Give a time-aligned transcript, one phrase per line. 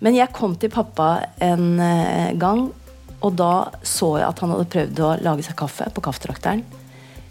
[0.00, 1.10] Men jeg kom til pappa
[1.42, 2.68] en eh, gang,
[3.20, 3.52] og da
[3.84, 6.62] så jeg at han hadde prøvd å lage seg kaffe på kaffetrakteren.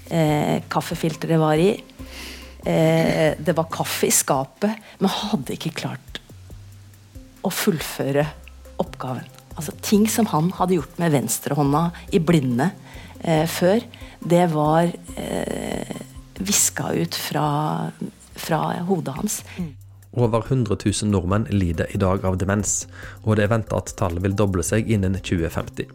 [0.09, 1.71] Eh, kaffefilteret var i.
[2.65, 6.19] Eh, det var kaffe i skapet, men hadde ikke klart
[7.45, 8.25] å fullføre
[8.81, 9.27] oppgaven.
[9.55, 11.83] Altså Ting som han hadde gjort med venstrehånda
[12.15, 12.69] i blinde
[13.23, 13.83] eh, før,
[14.19, 15.99] det var eh,
[16.39, 17.47] viska ut fra,
[18.39, 19.41] fra hodet hans.
[20.11, 22.87] Over 100 000 nordmenn lider i dag av demens,
[23.23, 25.85] og det er venta at tallet vil doble seg innen 2050.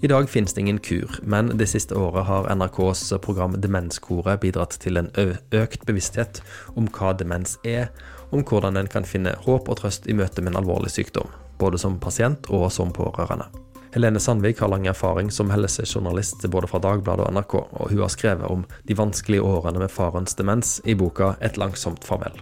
[0.00, 4.78] I dag finnes det ingen kur, men det siste året har NRKs program Demenskoret bidratt
[4.80, 6.40] til en økt bevissthet
[6.74, 7.92] om hva demens er,
[8.32, 11.28] om hvordan en kan finne håp og trøst i møte med en alvorlig sykdom,
[11.60, 13.50] både som pasient og som pårørende.
[13.94, 18.10] Helene Sandvik har lang erfaring som helsejournalist både fra Dagbladet og NRK, og hun har
[18.10, 22.34] skrevet om de vanskelige årene med farens demens i boka Et langsomt farvel.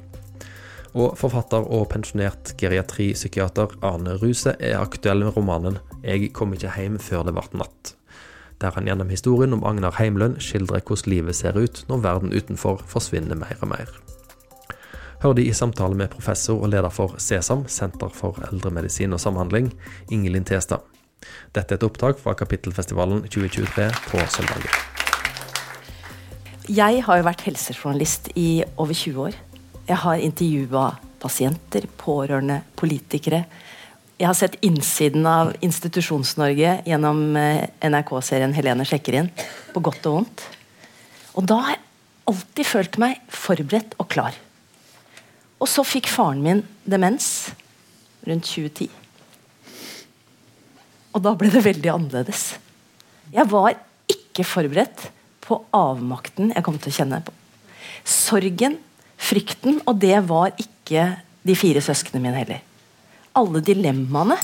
[0.92, 6.98] Og forfatter og pensjonert geriatripsykiater Arne Ruse er aktuell med romanen 'Jeg kom ikke hjem
[6.98, 7.94] før det ble natt',
[8.60, 12.82] der han gjennom historien om Agnar Heimlund skildrer hvordan livet ser ut når verden utenfor
[12.86, 13.88] forsvinner mer og mer.
[15.22, 19.72] Hør de i samtale med professor og leder for SESAM, Senter for eldremedisin og samhandling,
[20.10, 20.80] Ingelin Testad.
[21.54, 24.66] Dette er et opptak fra Kapittelfestivalen 2023 på søndagen.
[26.68, 29.51] Jeg har jo vært helsejournalist i over 20 år.
[29.82, 30.84] Jeg har intervjua
[31.22, 33.44] pasienter, pårørende, politikere.
[34.18, 39.30] Jeg har sett innsiden av Institusjons-Norge gjennom eh, NRK-serien 'Helene sjekker inn',
[39.74, 40.44] på godt og vondt.
[41.34, 41.82] Og da har jeg
[42.30, 44.36] alltid følt meg forberedt og klar.
[45.58, 47.50] Og så fikk faren min demens
[48.26, 48.86] rundt 2010.
[51.12, 52.44] Og da ble det veldig annerledes.
[53.34, 53.74] Jeg var
[54.10, 55.08] ikke forberedt
[55.42, 57.34] på avmakten jeg kom til å kjenne på.
[58.06, 58.78] Sorgen
[59.22, 61.06] frykten, og det var ikke
[61.42, 62.64] de fire søsknene mine heller.
[63.38, 64.38] Alle dilemmaene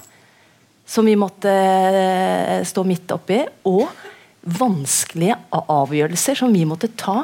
[0.89, 3.89] som vi måtte eh, stå midt oppi, og
[4.59, 7.21] vanskelige avgjørelser som vi måtte ta.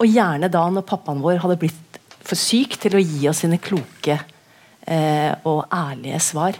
[0.00, 3.60] Og gjerne da når pappaen vår hadde blitt for syk til å gi oss sine
[3.62, 6.56] kloke eh, og ærlige svar.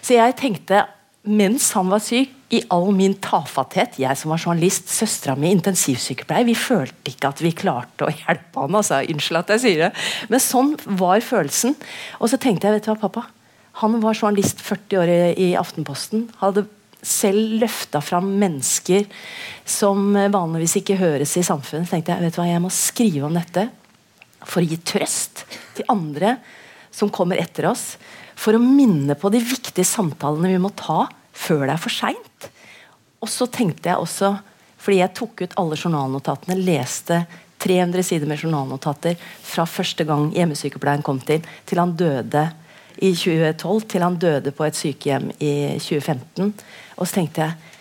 [0.00, 0.86] Så jeg tenkte,
[1.26, 6.46] mens han var syk, i all min tafatthet, jeg som var journalist, søstera mi intensivsykepleier,
[6.46, 8.76] vi følte ikke at vi klarte å hjelpe han.
[8.78, 10.04] altså, Unnskyld at jeg sier det.
[10.30, 11.74] Men sånn var følelsen.
[12.20, 13.24] Og så tenkte jeg, vet du hva, pappa.
[13.82, 16.28] Han var journalist 40 år i Aftenposten.
[16.38, 16.68] Hadde
[17.06, 19.04] selv løfta fram mennesker
[19.66, 21.90] som vanligvis ikke høres i samfunnet.
[21.90, 23.66] Tenkte jeg vet du hva, jeg må skrive om dette
[24.46, 25.42] for å gi trøst
[25.76, 26.36] til andre
[26.94, 27.96] som kommer etter oss.
[28.36, 32.48] For å minne på de viktige samtalene vi må ta før det er for seint.
[33.24, 34.34] Og så tenkte jeg også,
[34.80, 37.24] fordi jeg tok ut alle journalnotatene, leste
[37.64, 42.44] 300 sider med journalnotater fra første gang hjemmesykepleien kom til, til han døde
[42.96, 46.52] i 2012, til han døde på et sykehjem i 2015.
[46.96, 47.72] Og så tenkte jeg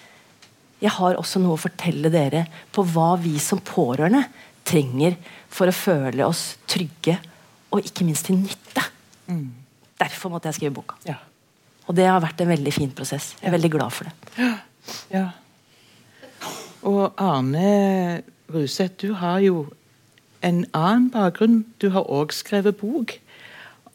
[0.84, 2.44] jeg har også noe å fortelle dere
[2.76, 4.26] på hva vi som pårørende
[4.68, 5.16] trenger
[5.50, 7.16] for å føle oss trygge,
[7.72, 8.84] og ikke minst til nytte.
[9.32, 9.65] Mm.
[10.00, 10.98] Derfor måtte jeg skrive boka.
[11.08, 11.20] Ja.
[11.88, 13.34] Og det har vært en veldig fin prosess.
[13.42, 14.48] Jeg er veldig glad for det.
[15.14, 15.28] Ja.
[16.86, 18.22] Og Arne
[18.54, 19.68] Ruseth, du har jo
[20.46, 21.64] en annen bakgrunn.
[21.82, 23.16] Du har òg skrevet bok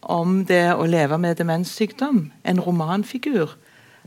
[0.00, 2.30] om det å leve med demenssykdom.
[2.44, 3.54] En romanfigur.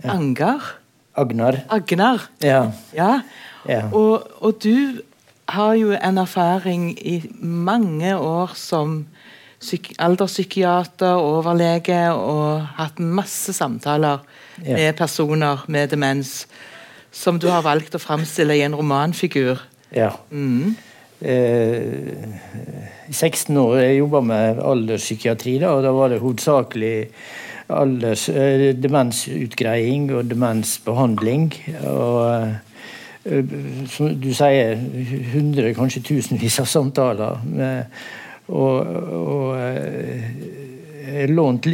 [0.03, 0.15] Ja.
[0.15, 0.75] Angar.
[1.15, 1.61] Agnar.
[1.69, 2.27] Agnar.
[2.41, 2.71] Ja.
[2.93, 3.21] ja.
[3.69, 3.87] ja.
[3.93, 5.03] Og, og, du
[5.53, 9.03] har jo en erfaring i mange år som
[9.99, 14.23] alderspsykiater, overlege, og hatt masse samtaler
[14.63, 14.75] ja.
[14.75, 16.43] med personer med demens
[17.13, 19.61] som du har valgt å framstille i en romanfigur.
[19.93, 20.11] Ja.
[20.31, 20.73] Mm.
[21.21, 22.11] Eh,
[23.11, 26.95] 16 år jeg jobba med alderspsykiatri, da, og da var det hovedsakelig
[27.73, 31.53] alders, eh, demensutgreiing og demensbehandling.
[31.85, 32.55] og
[33.25, 33.43] eh,
[33.87, 34.75] som du sier,
[35.31, 37.85] hundre, kanskje tusenvis av samtaler med
[38.47, 39.55] og, og
[41.13, 41.71] jeg lånte,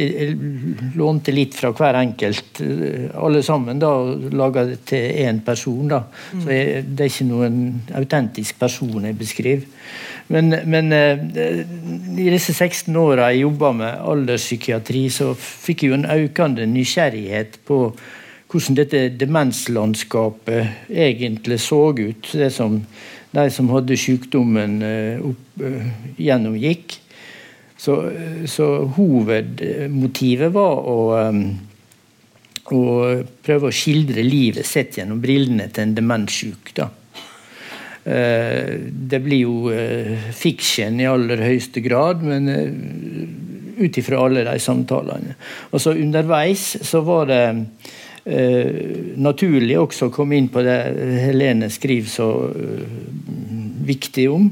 [0.98, 5.88] lånte litt fra hver enkelt, eh, alle sammen, da, og laga det til én person.
[5.88, 6.02] da.
[6.30, 6.50] Så mm.
[6.50, 7.58] jeg, Det er ikke noen
[7.94, 9.66] autentisk person jeg beskriver.
[10.28, 11.64] Men, men eh,
[12.16, 17.60] i disse 16 åra jeg jobba med alderspsykiatri, så fikk jeg jo en økende nysgjerrighet
[17.66, 17.84] på
[18.50, 22.32] hvordan dette demenslandskapet egentlig så ut.
[22.32, 22.80] Det som
[23.30, 25.90] de som hadde sykdommen eh, opp, eh,
[26.20, 26.96] gjennomgikk.
[27.80, 27.94] Så,
[28.50, 28.66] så,
[28.98, 31.38] hovedmotivet var å, eh,
[32.74, 32.82] å,
[33.46, 36.74] prøve å skildre livet sett gjennom brillene til en demenssjuk.
[38.00, 39.72] Det blir jo
[40.34, 42.48] fiksjon i aller høyeste grad, men
[43.76, 45.36] ut ifra alle de samtalene.
[45.70, 47.42] Og så underveis så var det
[48.30, 50.78] eh, naturlig også komme inn på det
[51.26, 52.94] Helene skriver så eh,
[53.90, 54.48] viktig om,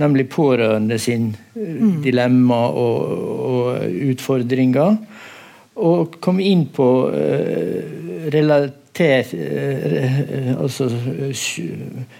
[0.00, 2.00] nemlig pårørende sin mm.
[2.04, 3.14] dilemma og,
[3.52, 4.98] og, utfordringer.
[5.78, 10.88] Og komme inn på eh, relater, eh, altså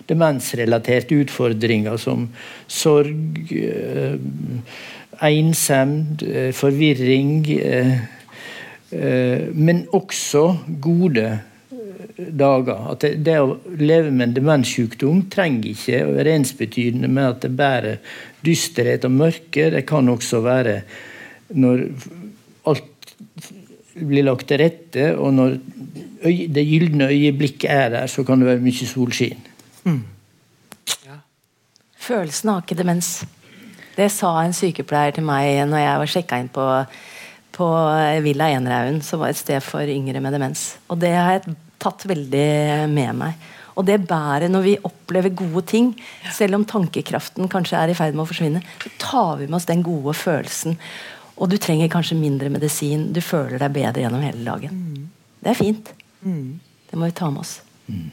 [0.07, 2.29] demensrelaterte utfordringer som
[2.71, 4.15] sorg eh,
[5.19, 7.43] ensomhet, eh, forvirring.
[8.91, 10.45] Eh, eh, men også
[10.81, 11.39] gode
[12.19, 12.91] dager.
[12.93, 17.45] At det, det, å leve med en demenssykdom trenger ikke å være ensbetydende med at
[17.45, 18.15] det bærer
[18.47, 19.71] dysterhet og mørke.
[19.75, 20.81] Det kan også være
[21.59, 21.87] når
[22.69, 23.15] alt
[23.99, 25.57] blir lagt til rette, og når
[26.23, 29.43] det gylne øyeblikket er der, så kan det være mye solskinn.
[29.85, 30.03] Mm.
[31.07, 31.19] Ja.
[31.99, 33.13] Følelsen av ikke demens.
[33.99, 36.67] Det sa en sykepleier til meg når jeg var sjekka inn på,
[37.59, 37.69] på
[38.23, 40.77] Villa Enerhaugen, som var et sted for yngre med demens.
[40.89, 42.49] Og det har jeg tatt veldig
[42.93, 43.47] med meg.
[43.79, 45.93] Og det bærer når vi opplever gode ting,
[46.35, 49.69] selv om tankekraften kanskje er i ferd med å forsvinne, så tar vi med oss
[49.71, 50.79] den gode følelsen.
[51.39, 53.13] Og du trenger kanskje mindre medisin.
[53.15, 54.75] Du føler deg bedre gjennom hele dagen.
[54.75, 55.11] Mm.
[55.39, 55.93] Det er fint.
[56.27, 56.59] Mm.
[56.91, 57.61] Det må vi ta med oss.
[57.87, 58.09] Mm.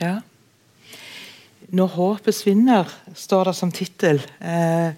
[0.00, 0.14] Ja.
[1.74, 4.92] 'Når håpet svinner', står det som tittel eh,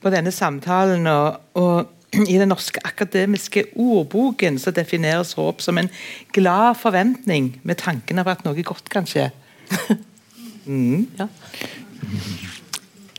[0.00, 1.06] på denne samtalen.
[1.06, 5.88] Og, og, I Den norske akademiske ordboken så defineres håp som en
[6.32, 9.30] glad forventning med tanken av at noe godt kan skje.
[10.66, 11.06] mm.
[11.18, 11.28] ja.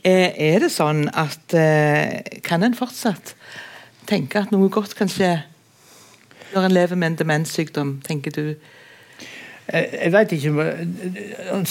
[0.04, 3.34] eh, er det sånn at eh, Kan en fortsatt
[4.06, 5.32] tenke at noe godt kan skje
[6.54, 8.54] når en lever med en demenssykdom, tenker du?
[9.72, 10.52] Jeg vet ikke
[11.48, 11.64] han,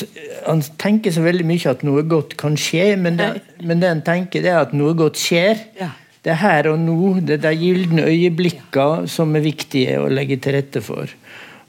[0.48, 3.30] han, tenker så veldig mye at noe godt kan skje, men det,
[3.62, 5.62] men det han tenker, det er at noe godt skjer.
[5.80, 5.94] Ja.
[6.24, 10.40] Det er her og nå, det er de gylne øyeblikkene som er viktige å legge
[10.40, 11.12] til rette for.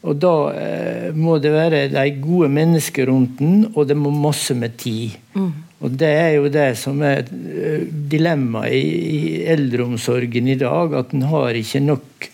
[0.05, 4.55] Og da eh, må det være de gode mennesker rundt den, og det må masse
[4.55, 5.17] med tid.
[5.35, 5.51] Mm.
[5.85, 9.23] Og det er jo det som er eh, dilemmaet i, i
[9.57, 12.31] eldreomsorgen i dag, at en har ikke nok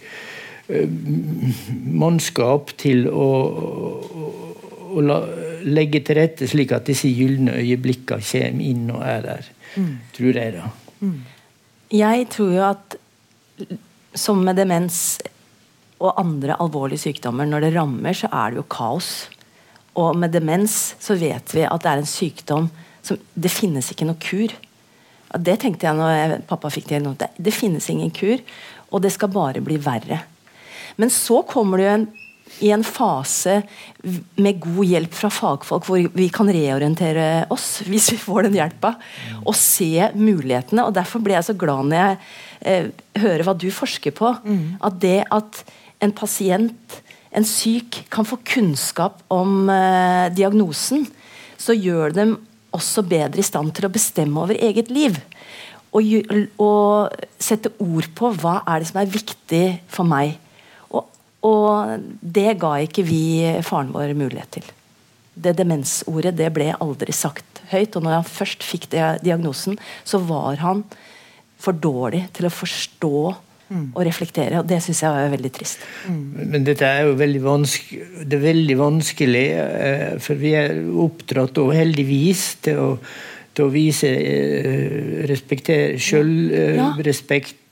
[0.70, 0.86] Eh,
[2.00, 4.28] mannskap til å, å,
[4.94, 5.16] å la,
[5.66, 9.48] legge til rette slik at disse gylne øyeblikkene kommer inn og er der.
[9.74, 9.90] Mm.
[10.14, 10.68] Tror jeg, da.
[11.00, 11.16] Mm.
[11.90, 12.96] Jeg tror jo at
[14.14, 15.18] som med demens
[16.00, 19.28] og andre alvorlige sykdommer, når det rammer, så er det jo kaos.
[19.98, 22.70] Og med demens så vet vi at det er en sykdom
[23.02, 24.52] som Det finnes ikke noe kur.
[25.40, 27.30] Det tenkte jeg når jeg, pappa fikk det.
[27.38, 28.42] Det finnes ingen kur,
[28.90, 30.20] og det skal bare bli verre.
[31.00, 32.06] Men så kommer det jo en,
[32.60, 33.60] i en fase
[34.40, 38.94] med god hjelp fra fagfolk, hvor vi kan reorientere oss hvis vi får den hjelpa,
[39.44, 40.84] og se mulighetene.
[40.84, 42.18] og Derfor blir jeg så glad når jeg
[42.72, 42.90] eh,
[43.22, 44.34] hører hva du forsker på.
[44.44, 44.66] Mm.
[44.86, 45.62] At det at
[46.00, 47.00] en pasient,
[47.36, 51.06] en syk, kan få kunnskap om eh, diagnosen,
[51.60, 52.36] så gjør dem
[52.76, 55.16] også bedre i stand til å bestemme over eget liv.
[55.96, 56.06] Og,
[56.62, 60.36] og sette ord på hva er det som er viktig for meg.
[61.46, 63.24] Og det ga ikke vi
[63.64, 64.72] faren vår mulighet til.
[65.40, 67.96] Det demensordet det ble aldri sagt høyt.
[67.96, 70.84] Og når han først fikk det, diagnosen, så var han
[71.60, 73.14] for dårlig til å forstå
[73.70, 73.86] mm.
[73.94, 74.60] og reflektere.
[74.60, 75.82] Og det syns jeg var veldig trist.
[76.08, 76.22] Mm.
[76.54, 81.60] Men dette er jo veldig vanskelig, det er veldig vanskelig, eh, for vi er oppdratt,
[81.62, 82.88] og heldigvis, til å
[83.60, 85.36] til å vise eh,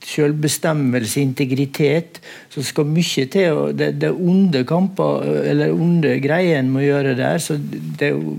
[0.09, 2.21] selvbestemmelse, integritet.
[2.52, 3.52] Så skal mye til.
[3.52, 7.38] og Det, det er onde kamper, eller onde greier en må gjøre der.
[7.42, 8.37] så det er jo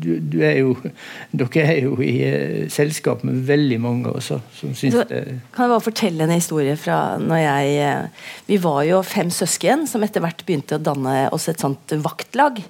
[0.00, 0.74] du, du er jo,
[1.36, 4.40] dere er jo i eh, selskap med veldig mange også.
[4.56, 5.20] som syns det
[5.52, 9.84] Kan jeg bare fortelle en historie fra når jeg uh, Vi var jo fem søsken
[9.90, 12.62] som etter hvert begynte å danne oss et sånt vaktlag.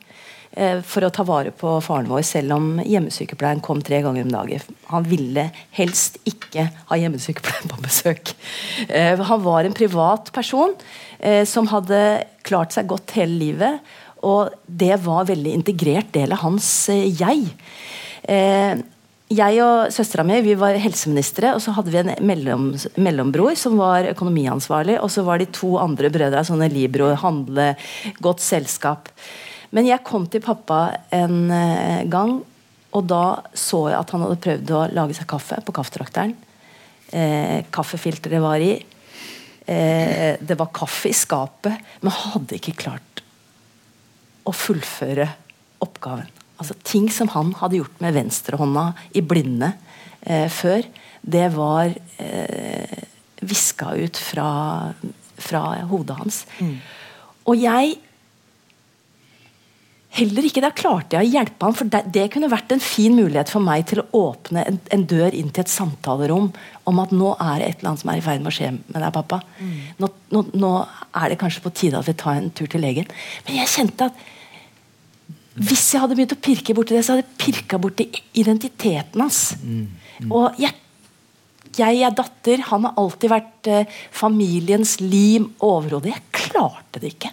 [0.59, 4.33] Eh, for å ta vare på faren vår, selv om hjemmesykepleien kom tre ganger om
[4.33, 4.77] dagen.
[4.91, 8.33] Han ville helst ikke ha hjemmesykepleien på besøk.
[8.89, 10.75] Eh, han var en privat person
[11.21, 12.01] eh, som hadde
[12.47, 13.93] klart seg godt hele livet.
[14.27, 17.47] Og det var veldig integrert del av hans jeg.
[19.31, 22.67] Jeg og søstera mi vi var helseministre, og så hadde vi en mellom,
[23.01, 27.71] mellombror som var økonomiansvarlig, og så var de to andre brødre sånne libro, handle,
[28.21, 29.09] godt selskap.
[29.77, 30.81] Men jeg kom til pappa
[31.15, 32.41] en eh, gang,
[32.91, 33.25] og da
[33.55, 36.35] så jeg at han hadde prøvd å lage seg kaffe på kaffetrakteren.
[37.15, 38.73] Eh, kaffefilteret var i.
[39.71, 43.23] Eh, det var kaffe i skapet, men hadde ikke klart
[44.49, 45.29] å fullføre
[45.85, 46.27] oppgaven.
[46.61, 49.71] Altså Ting som han hadde gjort med venstrehånda i blinde
[50.27, 50.83] eh, før,
[51.21, 53.01] det var eh,
[53.41, 54.51] viska ut fra,
[55.41, 56.43] fra hodet hans.
[57.47, 57.95] Og jeg
[60.11, 63.15] Heller ikke da klarte jeg å hjelpe ham, for det, det, kunne vært en fin
[63.15, 66.49] mulighet for meg til å åpne en, en, dør inn til et samtalerom
[66.91, 68.73] om at nå er det et eller annet som er i ferd med å skje
[68.75, 69.39] med deg, pappa.
[69.61, 69.77] Mm.
[70.03, 70.73] Nå, nå, nå,
[71.21, 73.07] er det kanskje på tide at vi tar en tur til legen.
[73.47, 74.27] Men jeg kjente at
[75.61, 78.09] hvis jeg hadde begynt å pirke borti det, så hadde jeg pirka borti
[78.41, 79.41] identiteten hans.
[79.63, 79.85] Mm.
[80.25, 80.33] Mm.
[80.35, 80.75] Og jeg,
[81.77, 86.11] jeg, er datter, han har alltid vært eh, familiens lim overhode.
[86.11, 87.33] Jeg klarte det ikke.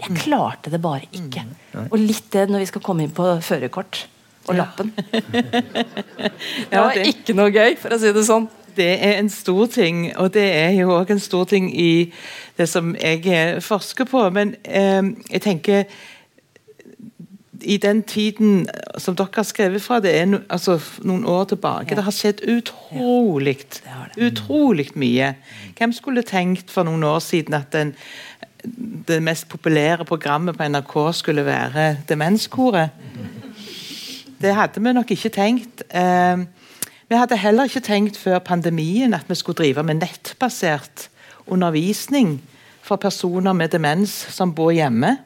[0.00, 1.44] Jeg klarte det bare ikke.
[1.72, 1.86] Mm.
[1.86, 4.04] Og litt det når vi skal komme inn på førerkort
[4.48, 4.90] og lappen.
[6.70, 8.48] det var ikke noe gøy, for å si det sånn.
[8.74, 12.10] Det er en stor ting, og det er jo òg en stor ting i
[12.58, 14.24] det som jeg forsker på.
[14.34, 15.86] Men eh, jeg tenker
[17.64, 18.66] i den tiden
[18.98, 21.96] som dere har skrevet fra, det er no, altså, noen år tilbake, ja.
[21.98, 25.34] det har skjedd utrolig, ja, utrolig mye.
[25.78, 27.94] Hvem skulle tenkt for noen år siden at en
[29.08, 32.90] det mest populære programmet på NRK skulle være Demenskoret.
[34.40, 35.82] Det hadde vi nok ikke tenkt.
[35.90, 36.38] Eh,
[37.08, 41.08] vi hadde heller ikke tenkt før pandemien at vi skulle drive med nettbasert
[41.46, 42.40] undervisning
[42.82, 45.16] for personer med demens som bor hjemme.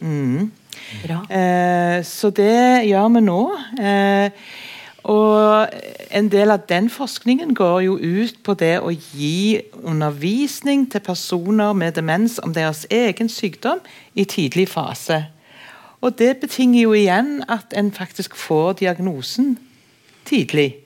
[0.00, 0.50] Mm.
[1.30, 3.42] Eh, så det gjør vi nå.
[3.80, 4.30] Eh,
[5.08, 5.68] og
[6.10, 11.74] En del av den forskningen går jo ut på det å gi undervisning til personer
[11.76, 13.82] med demens om deres egen sykdom
[14.16, 15.26] i tidlig fase.
[16.00, 19.58] Og Det betinger jo igjen at en faktisk får diagnosen
[20.24, 20.76] tidlig.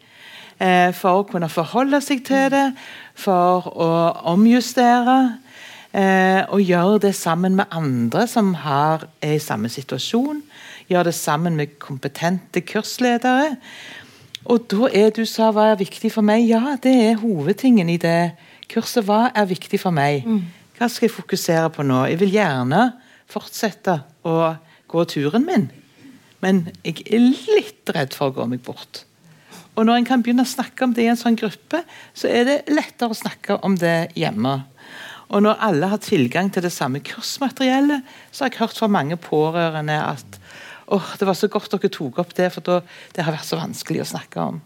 [0.59, 2.73] Eh, for å kunne forholde seg til det,
[3.15, 3.91] for å
[4.35, 5.39] omjustere.
[5.93, 10.43] Eh, og gjøre det sammen med andre som har, er i samme situasjon.
[10.89, 13.57] Gjøre det sammen med kompetente kursledere.
[14.51, 16.45] Og da er du sa hva er viktig for meg.
[16.51, 18.33] Ja, det er hovedtingen i det
[18.73, 19.05] kurset.
[19.07, 20.27] Hva er viktig for meg?
[20.27, 20.43] Mm.
[20.79, 22.01] Hva skal jeg fokusere på nå?
[22.11, 22.83] Jeg vil gjerne
[23.31, 24.37] fortsette å
[24.91, 25.71] gå turen min,
[26.45, 29.05] men jeg er litt redd for å gå meg bort.
[29.73, 31.81] Og når en kan begynne å snakke om det i en sånn gruppe,
[32.13, 34.59] så er det lettere å snakke om det hjemme.
[35.33, 39.17] Og når alle har tilgang til det samme kursmateriellet, så har jeg hørt fra mange
[39.17, 40.42] pårørende at
[40.95, 42.81] oh, det var så godt dere tok opp det, for da,
[43.17, 44.61] det har vært så vanskelig å snakke om.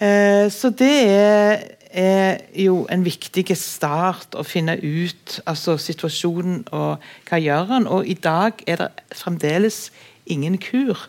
[0.00, 7.02] Eh, så det er, er, jo en viktig start å finne ut altså situasjonen og
[7.28, 7.90] hva gjør en.
[7.90, 9.88] Og i dag er det fremdeles
[10.30, 11.08] ingen kur.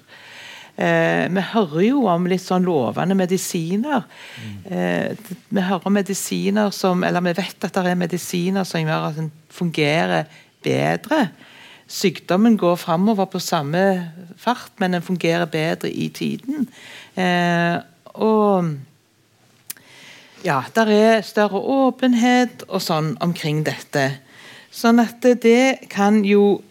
[0.76, 4.04] Eh, vi hører jo om litt sånn lovende medisiner.
[4.66, 5.14] Eh,
[5.52, 9.32] vi hører medisiner som, eller vi vet at det er medisiner som gjør at en
[9.52, 10.28] fungerer
[10.64, 11.26] bedre
[11.92, 13.84] sykdommen går framover på samme
[14.40, 16.70] fart, men den fungerer bedre i tiden.
[17.16, 17.78] Eh,
[18.16, 18.72] og
[20.46, 24.08] ja, der er større åpenhet og sånn omkring dette.
[24.72, 26.62] Sånn at det kan jo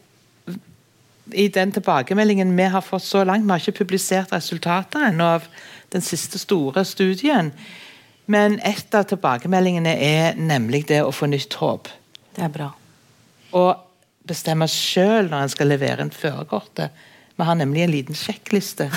[1.31, 5.45] I den tilbakemeldingen vi har fått så langt Vi har ikke publisert resultater ennå av
[5.93, 7.53] den siste store studien.
[8.27, 11.87] Men et av tilbakemeldingene er nemlig det å få nytt håp.
[12.35, 12.73] Det er bra.
[13.55, 13.90] Og
[14.31, 16.95] bestemme sjøl når en skal levere en førerkortet.
[17.37, 18.91] Vi har nemlig en liten sjekkliste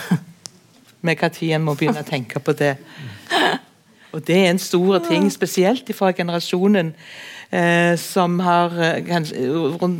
[1.06, 2.75] med når en må begynne å tenke på det.
[4.13, 6.94] Og det er en stor ting, spesielt fra generasjonen
[7.50, 9.24] eh, som, har, eh,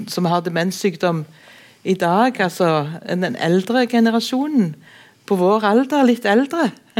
[0.08, 1.24] som har demenssykdom
[1.84, 2.38] i dag.
[2.40, 4.76] Altså den eldre generasjonen.
[5.26, 6.68] På vår alder, litt eldre.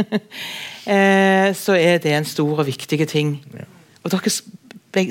[0.88, 3.36] eh, så er det en stor og viktig ting.
[4.02, 4.32] Og dere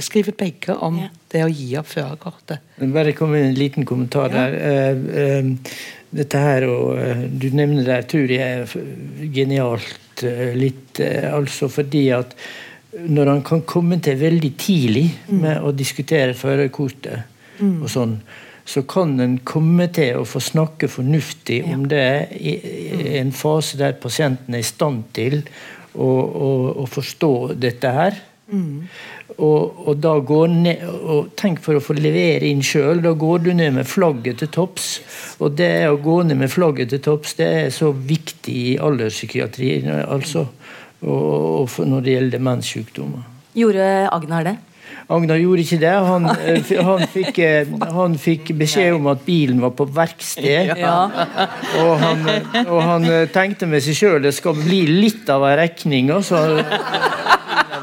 [0.03, 1.09] skriver begge om ja.
[1.33, 2.63] det å gi opp førerkortet.
[2.93, 4.47] Bare kom en liten kommentar ja.
[4.47, 4.57] der.
[4.63, 5.77] Uh, uh,
[6.13, 9.99] dette her og uh, Du nevner det, tror jeg er genialt
[10.53, 12.35] litt, altså fordi at
[13.09, 15.39] når han kan komme til veldig tidlig mm.
[15.39, 15.63] med mm.
[15.65, 17.23] å diskutere førerkortet
[17.57, 17.79] mm.
[17.81, 18.13] og sånn,
[18.65, 21.73] så kan en komme til å få snakke fornuftig ja.
[21.73, 22.05] om det
[22.37, 25.41] i, i en fase der pasienten er i stand til
[25.93, 26.51] å, å,
[26.83, 28.21] å forstå dette her.
[28.53, 28.85] Mm.
[29.37, 33.01] Og, og, da går ned, og Tenk for å få levere inn sjøl.
[33.03, 34.89] Da går du ned med flagget til topps.
[35.43, 39.89] Og det å gå ned med flagget til topps, det er så viktig i alderspsykiatrien,
[40.03, 40.45] Altså,
[41.03, 43.25] og, og når det gjelder demenssykdommer.
[43.57, 44.55] Gjorde Agnar det?
[45.11, 45.91] Agnar gjorde ikke det.
[46.07, 50.73] Han, eh, han, fikk, eh, han, fikk, beskjed om at bilen var på verksted.
[50.79, 50.95] Ja.
[51.81, 52.23] Og, han,
[52.63, 56.13] og, han, tenkte med seg sjøl det skal bli litt av ei regning.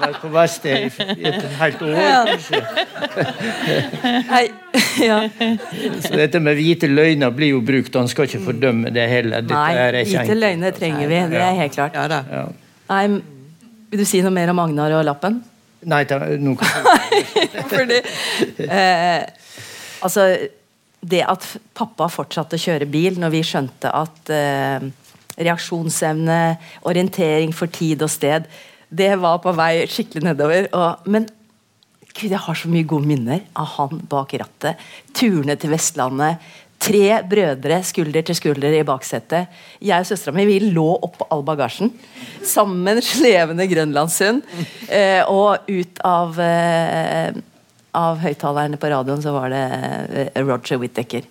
[0.00, 0.76] Så vært på verksted
[1.16, 1.94] i et helt år.
[5.00, 5.18] Ja.
[6.02, 9.44] Så dette med hvite løgner blir jo brukt, han skal ikke fordømme det heller.
[9.44, 11.96] Dette Nei, hvite løgner trenger vi, det er helt klart.
[11.96, 12.46] Ja,
[12.90, 13.04] Nei,
[13.90, 15.40] Vil du si noe mer om Agnar og lappen?
[15.90, 16.68] Nei, ta, nå kan
[17.72, 18.00] Fordi
[18.66, 19.22] eh,
[20.04, 20.26] Altså,
[21.00, 24.90] det at pappa fortsatte å kjøre bil når vi skjønte at eh,
[25.40, 26.40] reaksjonsevne,
[26.88, 28.48] orientering for tid og sted,
[28.90, 30.66] det var på vei skikkelig nedover.
[30.76, 31.28] Og, men
[32.10, 34.80] Gud, jeg har så mye gode minner av han bak rattet.
[35.16, 36.42] Turene til Vestlandet.
[36.80, 39.52] Tre brødre skulder til skulder i baksetet.
[39.84, 41.92] Jeg og søstera mi lå oppå all bagasjen
[42.46, 44.40] sammen slevende grønlandshund.
[44.88, 47.36] Eh, og ut av eh,
[47.96, 49.64] av høyttalerne på radioen så var det
[50.22, 51.26] eh, Roger Whittaker.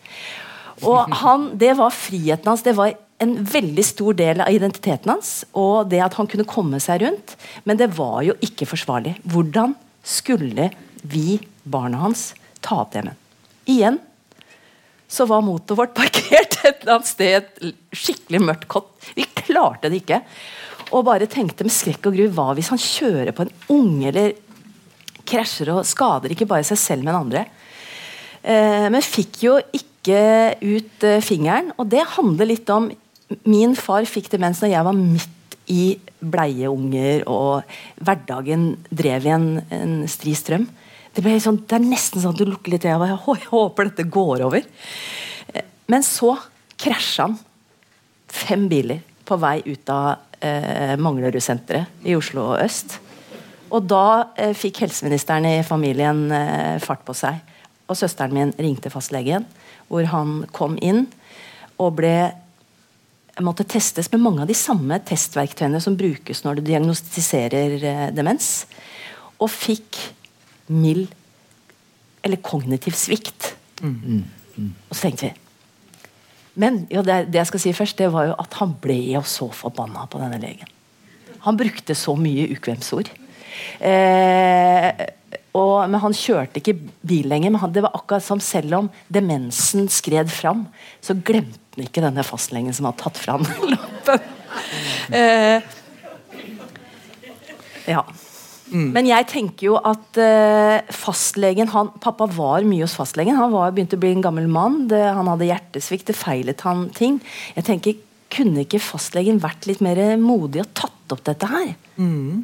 [0.87, 2.63] Og han, Det var friheten hans.
[2.63, 5.43] Det var en veldig stor del av identiteten hans.
[5.57, 7.35] Og det at han kunne komme seg rundt.
[7.67, 9.17] Men det var jo ikke forsvarlig.
[9.27, 10.69] Hvordan skulle
[11.03, 12.31] vi, barna hans,
[12.63, 13.25] ta opp det med?
[13.69, 13.99] Igjen
[15.09, 17.47] så var motet vårt parkert et eller annet sted.
[17.91, 18.91] Skikkelig mørkt kott.
[19.17, 20.21] Vi klarte det ikke.
[20.93, 24.37] Og bare tenkte med skrekk og gru hva hvis han kjører på en unge eller
[25.29, 27.43] krasjer og skader ikke bare seg selv, men andre.
[28.41, 30.21] Eh, men fikk jo ikke
[30.61, 32.89] ut eh, fingeren, og det handler litt om
[33.45, 35.83] Min far fikk demens når jeg var midt i
[36.19, 37.67] bleieunger, og
[38.01, 40.65] hverdagen drev i en, en stri strøm.
[41.13, 43.11] Det, sånn, det er nesten sånn at du lukker litt øynene.
[43.13, 44.65] Jeg håper dette går over.
[45.53, 46.33] Eh, men så
[46.79, 47.37] krasja han
[48.29, 52.97] fem biler på vei ut av eh, Manglerudsenteret i Oslo øst.
[53.69, 57.41] Og da eh, fikk helseministeren i familien eh, fart på seg.
[57.89, 59.45] Og søsteren min ringte fastlegen,
[59.89, 61.07] hvor han kom inn
[61.79, 62.31] og ble
[63.45, 68.65] måtte testes med mange av de samme testverktøyene som brukes når du diagnostiserer eh, demens.
[69.39, 69.99] Og fikk
[70.69, 71.07] mild
[72.25, 73.53] eller kognitiv svikt.
[73.81, 74.25] Mm.
[74.57, 74.73] Mm.
[74.89, 75.35] Og så tenkte vi
[76.59, 79.21] Men ja, det, det, jeg skal si først, det var jo at han ble jo
[79.23, 80.67] så forbanna på denne legen.
[81.45, 83.07] Han brukte så mye ukvemsord.
[83.79, 84.89] Eh,
[85.57, 86.75] og, men han kjørte ikke
[87.09, 87.53] bil lenger.
[87.53, 90.67] Men han, det var akkurat som selv om demensen skred fram,
[91.01, 94.25] så glemte han ikke denne fastlegen som hadde tatt fram lappen.
[95.15, 95.61] Eh,
[97.89, 98.03] ja.
[98.69, 98.91] Mm.
[98.93, 103.37] Men jeg tenker jo at eh, fastlegen han, Pappa var mye hos fastlegen.
[103.39, 104.83] Han var begynte å bli en gammel mann.
[104.91, 106.11] Det, han hadde hjertesvikt.
[106.11, 107.17] Det feilet han ting.
[107.57, 111.71] Jeg tenker, Kunne ikke fastlegen vært litt mer modig og tatt opp dette her?
[111.97, 112.43] Mm.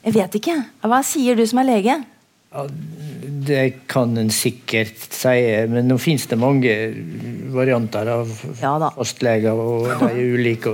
[0.00, 0.54] Jeg vet ikke.
[0.80, 1.96] Hva sier du som er lege?
[2.50, 2.64] Ja,
[3.46, 5.36] det kan en sikkert si,
[5.70, 6.72] men nå finnes det mange
[7.54, 10.72] varianter av ja, fastleger, og de er ulike.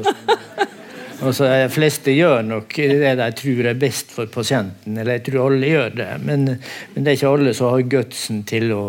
[1.20, 5.26] Og så De fleste gjør nok det de tror er best for pasienten, eller jeg
[5.28, 6.08] tror alle gjør det.
[6.24, 6.48] Men,
[6.94, 8.86] men det er ikke alle som har gutsen til å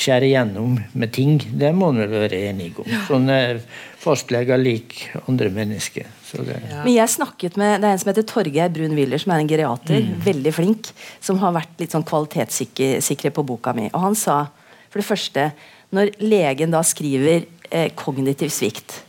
[0.00, 1.40] skjære gjennom med ting.
[1.60, 2.88] Det må en vel være enig om.
[3.08, 3.60] Sånn er
[4.00, 6.08] fastleger lik andre mennesker.
[6.30, 6.84] Ja.
[6.84, 10.00] Men jeg snakket med, Det er en som heter Torgeir Brun-Willer, som er en geriater.
[10.00, 10.20] Mm.
[10.24, 10.90] Veldig flink.
[11.20, 13.90] Som har vært litt sånn kvalitetssikre på boka mi.
[13.92, 14.46] Og han sa
[14.90, 15.50] for det første,
[15.94, 19.02] når legen da skriver eh, kognitiv svikt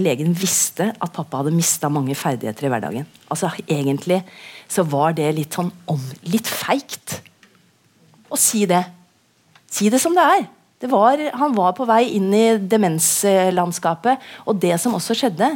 [0.00, 3.08] Legen visste at pappa hadde mista mange ferdigheter i hverdagen.
[3.26, 4.20] Altså Egentlig
[4.70, 5.98] så var det litt sånn om,
[6.30, 7.16] litt feigt
[8.30, 8.84] å si det.
[9.70, 10.48] Si det som det er.
[10.90, 14.22] Var, han var på vei inn i demenslandskapet.
[14.48, 15.52] Og det som også skjedde,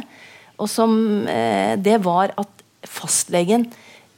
[0.61, 0.93] og som,
[1.27, 3.65] eh, det var at fastlegen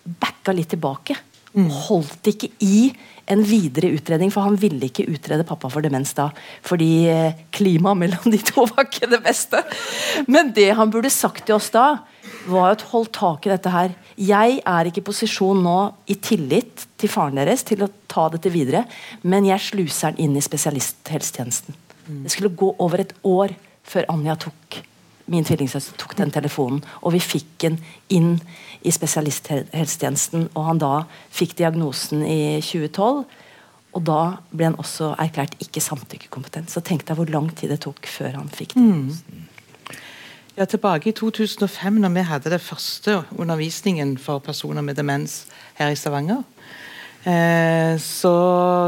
[0.04, 1.16] backa litt tilbake.
[1.56, 1.70] Mm.
[1.88, 2.92] Holdt ikke i
[3.28, 6.30] en videre utredning, for han ville ikke utrede pappa for demens da.
[6.66, 9.62] Fordi eh, klimaet mellom de to var ikke det beste.
[10.32, 12.00] Men det han burde sagt til oss da,
[12.48, 13.94] var at hold tak i dette her.
[14.18, 15.78] Jeg er ikke i posisjon nå
[16.12, 18.86] i tillit til faren deres til å ta dette videre,
[19.28, 21.76] men jeg sluser den inn i spesialisthelsetjenesten.
[22.08, 23.52] Det skulle gå over et år
[23.88, 24.80] før Anja tok
[25.28, 27.78] min tvillingsøster tok den telefonen, og vi fikk den
[28.14, 28.38] inn
[28.88, 30.48] i spesialisthelsetjenesten.
[30.56, 30.94] Og han da
[31.34, 33.26] fikk diagnosen i 2012.
[33.98, 34.22] Og da
[34.54, 36.72] ble han også erklært ikke samtykkekompetent.
[36.72, 39.24] Så tenk deg hvor lang tid det tok før han fikk diagnosen.
[39.28, 39.46] Mm.
[40.58, 45.44] Ja, Tilbake i 2005, når vi hadde det første undervisningen for personer med demens
[45.78, 46.42] her i Stavanger,
[47.30, 48.32] eh, så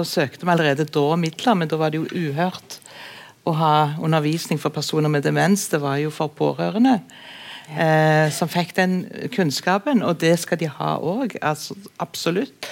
[0.02, 2.79] søkte vi allerede da midler, men da var det jo uhørt
[3.50, 5.68] å ha undervisning for personer med demens.
[5.72, 7.00] Det var jo for pårørende
[7.78, 11.38] eh, som fikk den kunnskapen, og det skal de ha òg.
[11.42, 12.70] Altså, absolutt.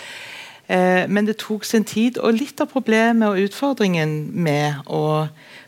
[0.68, 5.28] Eh, men det tok sin tid, og litt av problemet og utfordringen med å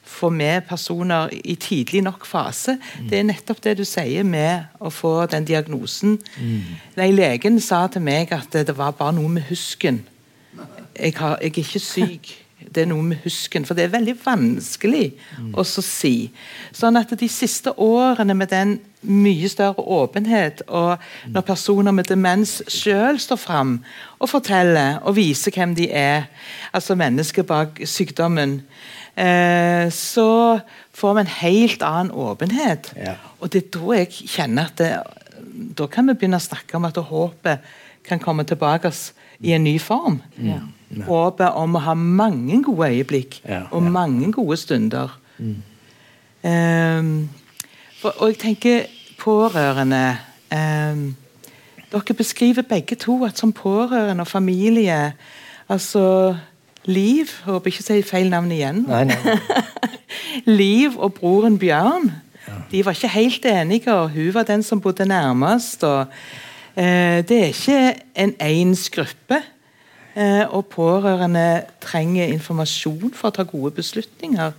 [0.10, 2.80] få med personer i tidlig nok fase.
[2.98, 3.10] Mm.
[3.10, 6.18] Det er nettopp det du sier med å få den diagnosen.
[6.40, 6.76] Mm.
[6.98, 10.02] Nei, legen sa til meg at det var bare noe med husken.
[11.00, 12.32] Jeg, har, jeg er ikke syk.
[12.60, 13.66] Det er noe med husken.
[13.66, 15.08] For det er veldig vanskelig
[15.40, 15.52] mm.
[15.58, 16.30] å si.
[16.76, 21.00] Sånn at de siste årene med den mye større åpenhet, og
[21.32, 23.78] når personer med demens sjøl står fram
[24.20, 26.28] og forteller og viser hvem de er,
[26.76, 28.60] altså mennesker bak sykdommen,
[29.16, 30.60] eh, så
[31.00, 32.92] får vi en helt annen åpenhet.
[33.00, 33.16] Ja.
[33.40, 34.92] Og det er da jeg kjenner at det,
[35.80, 37.72] da kan vi begynne å snakke om at håpet
[38.04, 38.92] kan komme tilbake
[39.40, 40.20] i en ny form.
[40.44, 40.60] Ja.
[41.06, 43.62] Håpet om å ha mange gode øyeblikk ja.
[43.72, 45.12] og mange gode stunder.
[45.38, 45.58] Mm.
[46.44, 47.30] Um,
[48.02, 48.86] for, og jeg tenker
[49.20, 50.18] pårørende
[50.56, 51.16] um,
[51.90, 55.14] Dere beskriver begge to at som pårørende og familie
[55.68, 56.36] Altså
[56.86, 58.86] Liv Håper ikke å si feil navn igjen.
[58.88, 59.36] Nei, nei.
[60.62, 62.08] Liv og broren Bjørn
[62.72, 65.84] de var ikke helt enige, og hun var den som bodde nærmest.
[65.84, 66.06] og
[66.76, 69.42] eh, Det er ikke en ens gruppe.
[70.18, 74.54] Eh, og pårørende trenger informasjon for å ta gode beslutninger.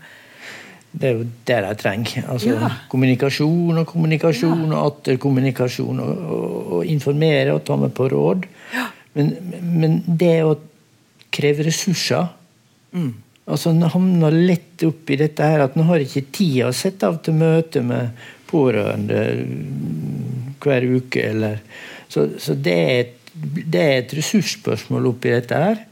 [0.91, 2.25] Det er jo det de trenger.
[2.31, 2.71] Altså, ja.
[2.91, 4.71] Kommunikasjon og kommunikasjon ja.
[4.73, 6.03] og atter kommunikasjon.
[6.03, 8.47] Og, og, og, informere og ta med på råd.
[8.75, 8.89] Ja.
[9.15, 9.33] Men,
[9.63, 10.55] men, det å
[11.35, 12.29] kreve ressurser
[12.95, 13.11] mm.
[13.51, 17.17] Altså, En havner lett opp i dette her at en har ikke tida sette av
[17.25, 18.13] til møte med
[18.47, 19.25] pårørende
[20.63, 21.25] hver uke.
[21.33, 21.59] Eller,
[22.07, 25.85] så, så det, er et, det, er et, ressursspørsmål oppi dette her.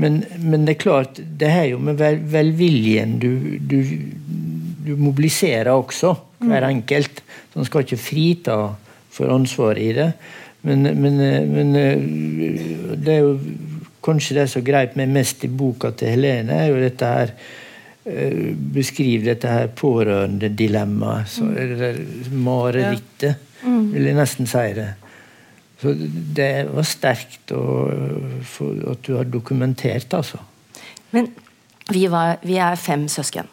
[0.00, 3.80] Men, men, det er klart, det er jo med vel, velviljen du, du,
[4.86, 6.70] du, mobiliserer også, hver mm.
[6.76, 7.22] enkelt.
[7.52, 8.60] Så en skal ikke frita
[9.10, 10.12] for ansvaret i det.
[10.62, 11.74] Men, men, men
[13.00, 13.34] det er jo
[14.00, 17.32] Kanskje det som greip meg mest i boka til Helene, er jo dette her
[18.08, 21.34] eh, Beskriv dette her pårørendedilemmaet.
[21.44, 22.38] Mm.
[22.46, 24.88] Marerittet, vil jeg nesten si det.
[25.80, 27.62] Så det var sterkt å,
[28.92, 30.42] at du har dokumentert, altså.
[31.14, 31.30] Men
[31.90, 33.48] vi, var, vi er fem søsken.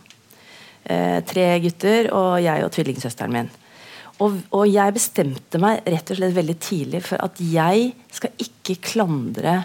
[0.87, 3.49] Eh, tre gutter og jeg og tvillingsøsteren min.
[4.23, 8.77] Og, og, jeg bestemte meg rett og slett veldig tidlig for at jeg skal ikke
[8.81, 9.55] klandre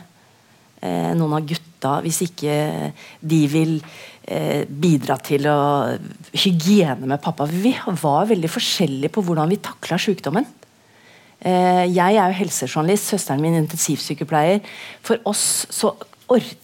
[0.83, 2.57] eh, noen av gutta hvis ikke
[3.33, 5.61] de vil eh, bidra til å
[6.35, 7.47] hygiene med pappa.
[7.49, 7.73] Vi
[8.03, 10.47] var veldig forskjellige på hvordan vi takla sykdommen.
[11.43, 14.63] Eh, jeg er jo helsejournalist, søsteren min intensivsykepleier.
[15.03, 15.95] For oss så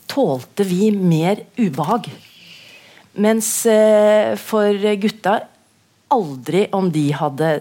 [0.08, 2.06] tålte vi mer ubehag.
[3.18, 5.40] Mens eh, for gutta
[6.14, 7.58] aldri om de hadde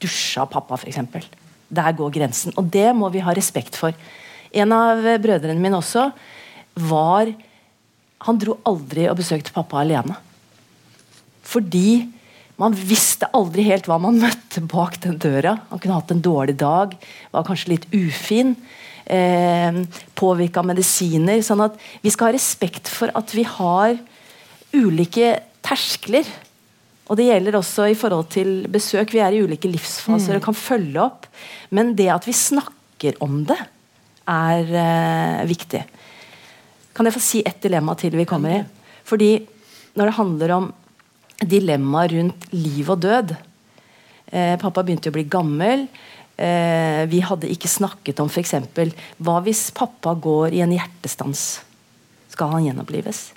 [0.00, 1.28] dusja pappa, f.eks.
[1.74, 2.54] Der går grensen.
[2.56, 3.92] Og det må vi ha respekt for.
[4.54, 6.08] En av brødrene mine også
[6.74, 7.32] var
[8.24, 10.14] Han dro aldri og besøkte pappa alene.
[11.44, 12.06] Fordi
[12.60, 15.56] man visste aldri helt hva man møtte bak den døra.
[15.70, 16.96] Man kunne hatt en dårlig dag,
[17.34, 18.54] var kanskje litt ufin.
[19.04, 19.82] Eh,
[20.16, 21.42] påvirka av medisiner.
[21.44, 23.98] Sånn at vi skal ha respekt for at vi har
[24.74, 26.28] ulike terskler.
[27.04, 29.12] Og det gjelder også i forhold til besøk.
[29.12, 30.38] Vi er i ulike livsfaser mm.
[30.38, 31.28] og kan følge opp.
[31.74, 33.58] Men det at vi snakker om det,
[34.24, 35.82] er eh, viktig.
[36.96, 38.62] Kan jeg få si ett dilemma til vi kommer i?
[39.04, 39.34] Fordi
[39.98, 40.70] når det handler om
[41.42, 45.86] dilemma rundt liv og død eh, Pappa begynte å bli gammel.
[46.36, 48.56] Eh, vi hadde ikke snakket om f.eks.
[49.18, 51.62] Hva hvis pappa går i en hjertestans?
[52.34, 53.28] Skal han gjenopplives?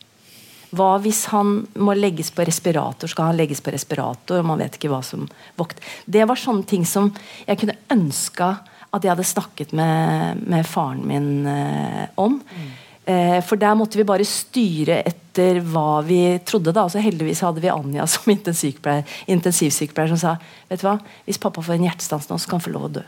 [0.76, 3.08] Hva hvis han må legges på respirator?
[3.08, 4.42] Skal han legges på respirator?
[4.44, 5.28] Man vet ikke hva som
[5.60, 5.86] vokter.
[6.06, 7.14] Det var sånne ting som
[7.46, 8.56] jeg kunne ønska
[8.88, 12.40] at jeg hadde snakket med, med faren min eh, om.
[12.42, 12.68] Mm.
[13.08, 16.74] Eh, for der måtte vi bare styre etter hva vi trodde.
[16.76, 20.34] da, altså Heldigvis hadde vi Anja som intensivsykepleier som sa
[20.68, 22.92] vet du hva, hvis pappa får en hjertestans nå, så kan han få lov å
[23.00, 23.06] dø.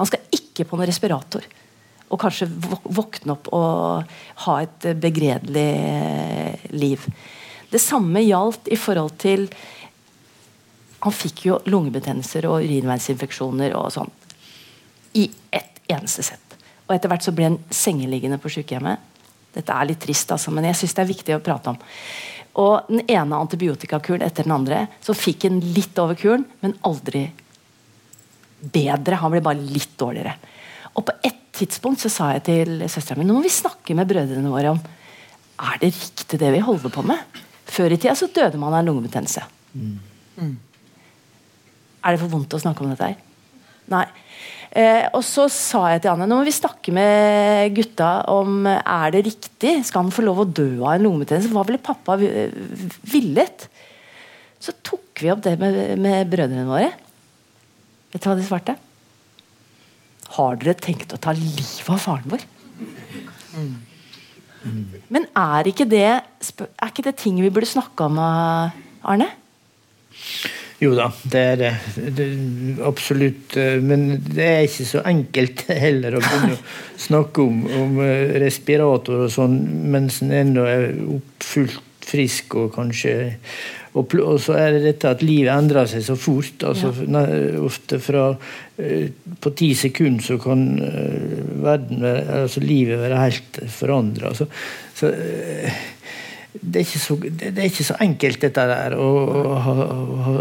[0.00, 1.44] Han skal ikke på noen respirator.
[2.08, 7.04] Og kanskje våkne opp og ha et begredelig eh, liv.
[7.68, 9.48] Det samme gjaldt i forhold til
[11.04, 14.12] Han fikk jo lungebetennelser og urinveisinfeksjoner og sånn
[15.20, 16.54] i ett eneste sett.
[16.86, 19.02] Og etter hvert så ble han sengeliggende på sykehjemmet.
[19.54, 21.78] Dette er litt trist, altså, men jeg syns det er viktig å prate om.
[22.62, 27.26] Og den ene antibiotikakuren etter den andre, så fikk han litt over kuren, men aldri
[28.74, 29.18] bedre.
[29.20, 30.36] Han ble bare litt dårligere.
[30.94, 34.08] Og på et tidspunkt så sa jeg til søstera mi nå må vi snakke med
[34.10, 34.80] brødrene våre om
[35.64, 37.42] er det riktig det vi holder på med.
[37.70, 39.44] Før i tida så døde man av en lungebetennelse.
[39.74, 39.98] Mm.
[40.38, 40.54] Mm.
[42.04, 43.20] Er det for vondt å snakke om dette her?
[43.92, 44.06] Nei.
[44.74, 49.14] Eh, og så sa jeg til Anne nå må vi snakke med gutta om er
[49.14, 49.76] det riktig.
[49.86, 51.52] Skal han få lov å dø av en lungebetennelse?
[51.54, 53.68] Hva ville pappa villet?
[54.58, 56.90] Så tok vi opp det med, med brødrene våre.
[58.10, 58.74] Vet du hva de svarte?
[60.34, 62.42] Har dere tenkt å ta livet av faren vår?
[63.54, 63.74] Mm.
[64.64, 64.84] Mm.
[65.12, 68.74] Men er ikke det, er ikke det ting vi burde snakke om, eh,
[69.12, 69.30] Arne?
[70.84, 71.72] Jo da, det er det.
[72.18, 72.26] det.
[72.84, 73.56] Absolutt.
[73.60, 76.60] Eh, men det er ikke så enkelt heller å begynne å
[77.06, 79.56] snakke om, om eh, respirator og sånn
[79.94, 80.92] mens en ennå er
[81.44, 83.14] fullt frisk og kanskje
[83.94, 86.64] og, og, så er det dette at livet endrer seg så fort.
[86.66, 87.22] altså ja.
[87.62, 88.24] Ofte fra
[88.76, 89.06] eh,
[89.40, 90.66] På ti sekunder så kan
[91.62, 94.34] verden altså livet være helt forandra.
[94.34, 94.50] Så,
[94.98, 95.12] så
[96.60, 100.34] det er, så, det er, ikke så, enkelt, dette der, å, å, ha, å ha,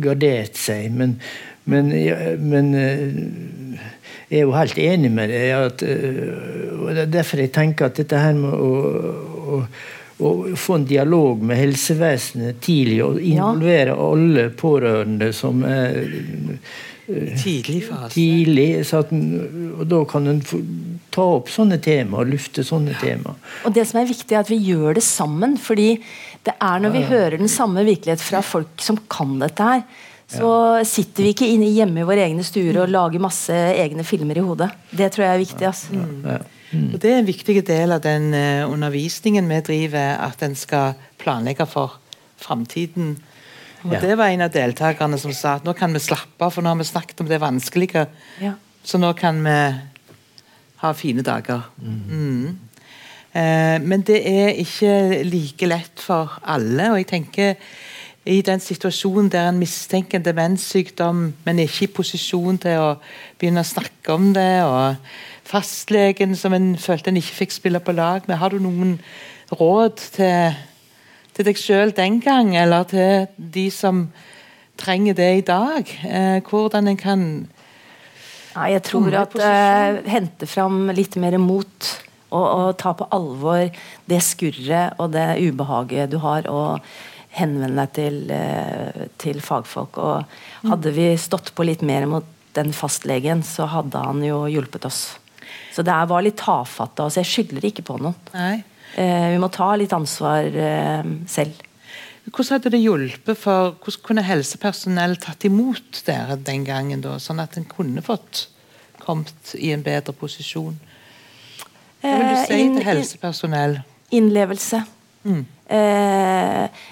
[0.00, 0.88] gardert seg.
[0.96, 1.18] Men,
[1.68, 1.92] men,
[2.40, 3.84] men, eh,
[4.28, 5.52] jeg er jo helt enig med deg.
[5.68, 9.62] At, eh, og Det er derfor jeg tenker at dette her med å,
[10.18, 14.08] å få en dialog med helsevesenet tidlig og involvere ja.
[14.08, 16.00] alle pårørende som er
[17.08, 18.12] Tidlig fase.
[18.12, 20.42] Tidlig, at, og Da kan en
[21.14, 23.00] ta opp sånne temaer, og lufte sånne ja.
[23.00, 23.38] temaer.
[23.64, 25.56] Og Det som er viktig, er at vi gjør det sammen.
[25.56, 25.96] fordi
[26.44, 27.08] det er når vi ja.
[27.08, 29.82] hører den samme virkelighet fra folk som kan dette her,
[30.28, 30.84] så ja.
[30.84, 34.44] sitter vi ikke inne hjemme i våre egne stuer og lager masse egne filmer i
[34.44, 34.68] hodet.
[34.92, 35.66] Det tror jeg er viktig.
[35.70, 35.96] Altså.
[35.96, 36.44] Mm.
[36.68, 36.90] Mm.
[36.92, 41.00] Og Det er en viktig del av den uh, undervisningen vi driver, at en skal
[41.20, 41.96] planlegge for
[42.38, 43.16] framtiden
[43.84, 44.00] og ja.
[44.02, 46.72] Det var en av deltakerne som sa at nå kan vi slappe av, for nå
[46.72, 48.06] har vi snakket om det vanskelige.
[48.42, 48.56] Ja.
[48.82, 49.58] Så nå kan vi
[50.82, 51.68] ha fine dager.
[51.82, 52.00] Mm.
[52.08, 52.58] Mm.
[53.32, 56.90] Eh, men det er ikke like lett for alle.
[56.90, 57.54] og jeg tenker
[58.28, 62.88] i den situasjonen der en mistenker en demenssykdom, men er ikke i posisjon til å
[63.38, 64.96] begynne å snakke om det, og
[65.48, 68.98] fastlegen som en følte en ikke fikk spille på lag med, har du noen
[69.54, 70.58] råd til
[71.38, 74.08] til deg sjøl den gang, eller til de som
[74.78, 75.92] trenger det i dag?
[76.06, 77.22] Eh, hvordan en kan
[78.56, 81.92] ja, Jeg tror at eh, hente fram litt mer mot.
[82.28, 83.70] Og, og, ta på alvor
[84.10, 86.50] det skurret og det ubehaget du har.
[86.50, 86.82] og
[87.38, 89.98] henvende deg til, uh, til fagfolk.
[90.00, 94.88] Og hadde vi stått på litt mer mot den fastlegen, så hadde han jo hjulpet
[94.88, 95.02] oss.
[95.74, 97.18] Så det var litt tafatt av oss.
[97.20, 98.16] Jeg skylder ikke på noen.
[98.34, 98.64] Nei.
[98.98, 101.64] Eh, vi må ta litt ansvar eh, selv.
[102.28, 107.40] Hvordan hadde det hjulpet for, hvordan kunne helsepersonell tatt imot dere den gangen, da, sånn
[107.40, 108.48] at en kunne fått
[109.00, 110.76] kommet i en bedre posisjon?
[112.02, 113.78] Hva vil du eh, si til helsepersonell?
[114.18, 114.84] Innlevelse.
[115.28, 115.42] Mm.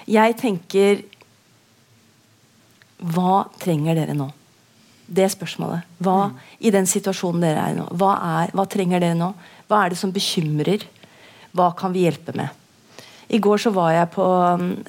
[0.05, 0.99] jeg tenker
[2.99, 4.27] Hva trenger dere nå?
[5.07, 5.87] Det spørsmålet.
[6.03, 6.41] Hva, mm.
[6.67, 7.87] I den situasjonen dere er i nå.
[7.97, 9.31] Hva, er, hva trenger dere nå?
[9.71, 10.83] Hva er det som bekymrer?
[11.57, 12.53] Hva kan vi hjelpe med?
[13.27, 14.25] I går så var jeg på,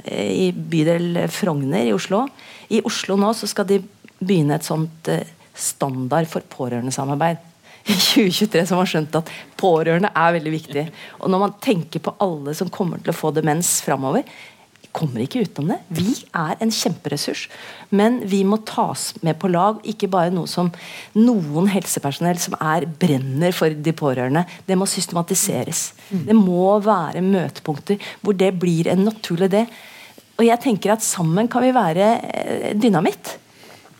[0.05, 2.27] eh, i bydel Frogner i Oslo.
[2.71, 3.81] I Oslo nå så skal de
[4.21, 5.27] begynne et sånt eh,
[5.59, 7.41] standard for pårørendesamarbeid.
[7.89, 10.85] I 2023 så har skjønt at pårørende er veldig viktig.
[11.23, 14.29] Og når man tenker på alle som kommer til å få demens framover,
[14.97, 15.79] kommer ikke utenom det.
[15.99, 17.47] Vi er en kjemperessurs,
[17.95, 19.81] men vi må tas med på lag.
[19.89, 20.71] Ikke bare noe som
[21.17, 24.45] noen helsepersonell som er brenner for de pårørende.
[24.67, 25.93] Det må systematiseres.
[26.11, 29.67] Det må være møtepunkter hvor det blir en naturlig det.
[30.39, 33.37] Og jeg tenker at sammen kan vi være eh, dynamitt.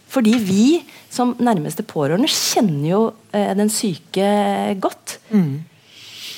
[0.09, 0.67] Fordi vi
[1.13, 3.01] som nærmeste pårørende kjenner jo
[3.35, 4.29] eh, den syke
[4.81, 5.19] godt.
[5.35, 5.65] Mm.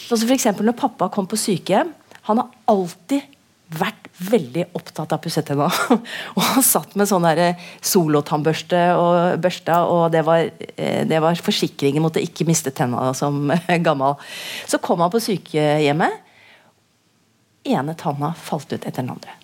[0.08, 1.92] Sånn som for når pappa kom på sykehjem.
[2.26, 3.28] Han har alltid
[3.70, 5.68] vært veldig opptatt av å
[6.36, 7.26] og han satt med sånn
[7.80, 13.12] solotannbørste og børsta, og det var, eh, det var forsikringen mot å ikke miste tenna
[13.14, 13.52] som
[13.86, 14.18] gammel.
[14.66, 16.26] Så kom han på sykehjemmet.
[17.64, 19.36] ene tanna falt ut etter den andre.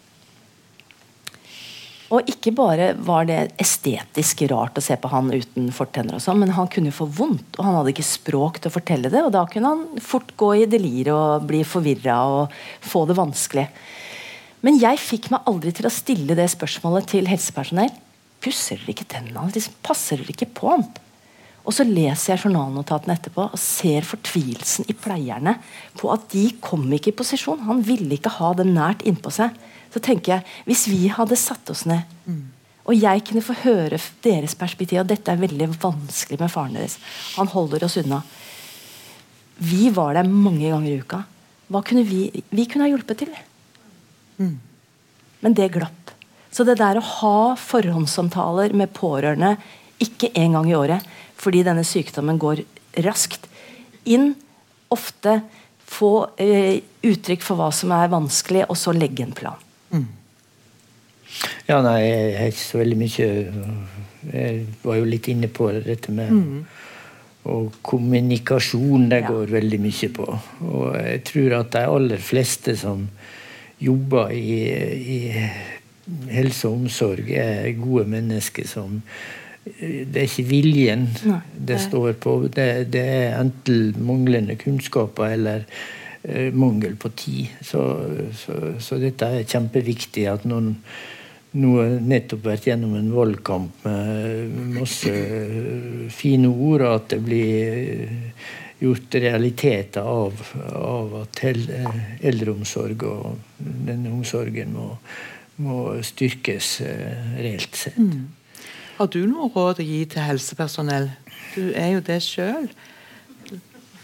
[2.15, 6.39] Og ikke bare var det estetisk rart å se på han uten fortenner, og sånn,
[6.39, 9.25] men han kunne få vondt, og han hadde ikke språk til å fortelle det.
[9.27, 12.55] og Da kunne han fort gå i delir og bli forvirra og
[12.87, 13.67] få det vanskelig.
[14.67, 17.93] Men jeg fikk meg aldri til å stille det spørsmålet til helsepersonell.
[18.43, 19.47] Pusser dere ikke tennene?
[19.55, 20.83] Liksom, passer dere ikke på han?
[21.67, 25.57] Og så leser jeg journalnotatene etterpå og ser fortvilelsen i pleierne
[25.99, 27.65] på at de kom ikke i posisjon.
[27.67, 29.55] Han ville ikke ha det nært innpå seg.
[29.95, 32.07] Så tenker jeg, hvis vi hadde satt oss ned,
[32.87, 36.99] og jeg kunne få høre deres perspektiv, og dette er veldig vanskelig med faren deres,
[37.35, 38.21] han holder oss unna.
[39.59, 41.25] Vi var der mange ganger i uka.
[41.67, 43.35] Hva kunne vi, vi kunne ha hjulpet til.
[44.39, 44.57] Mm.
[45.41, 46.13] Men det glapp.
[46.51, 49.57] Så det der å ha forhåndssamtaler med pårørende,
[50.01, 51.05] ikke en gang i året,
[51.37, 52.63] fordi denne sykdommen går
[53.05, 53.45] raskt
[54.09, 54.35] inn,
[54.93, 55.41] ofte
[55.87, 59.61] få eh, uttrykk for hva som er vanskelig, og så legge en plan.
[59.93, 60.09] Mm.
[61.69, 63.27] Ja, nei, jeg har ikke så veldig mye
[64.31, 66.61] Jeg var jo litt inne på dette med mm.
[67.51, 69.33] og kommunikasjon det Ja.
[69.35, 70.27] går veldig mye på.
[70.71, 73.05] Og jeg tror at de aller fleste som
[73.81, 74.61] jobber i,
[74.97, 75.19] i
[76.31, 79.01] helse og omsorg, er gode mennesker som
[79.67, 82.37] Det er ikke viljen Nei, det det- står på.
[82.55, 85.65] Det, det er enten manglende kunnskaper eller
[86.23, 87.47] eh, mangel på tid.
[87.67, 87.83] Så,
[88.39, 90.29] så, så dette er kjempeviktig.
[90.31, 90.77] at noen
[91.57, 95.13] nå har nettopp vært gjennom en valgkamp med masse
[96.13, 98.09] fine ord, og at det blir
[98.81, 100.41] gjort realiteter av,
[100.77, 101.87] av at eh,
[102.29, 104.91] eldreomsorg og denne omsorgen må,
[105.65, 107.97] må styrkes eh, reelt sett.
[108.97, 111.11] Har du noe råd å gi til helsepersonell?
[111.55, 112.69] Du er jo det sjøl.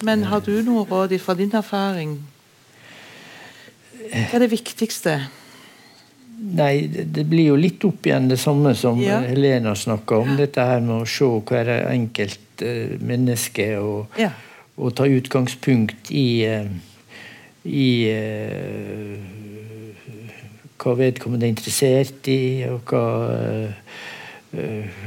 [0.02, 2.16] Men har du noe råd fra din erfaring?
[4.12, 5.20] Hva er det viktigste?
[6.42, 9.20] Nei, det, blir jo litt opp igjen det samme som Ja.
[9.22, 10.36] eh, Helena snakka om.
[10.36, 14.32] Dette her med å se hver enkelt eh, menneske og, Ja.
[14.82, 16.66] Og ta utgangspunkt i eh,
[17.62, 19.18] i eh,
[20.82, 23.04] hva vedkommende er interessert i, og hva
[24.58, 25.02] eh,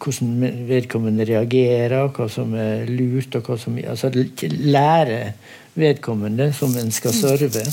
[0.00, 5.34] hvordan vedkommende reagerer, hva som er lurt og hva som altså Lære
[5.74, 7.66] vedkommende som en skal serve.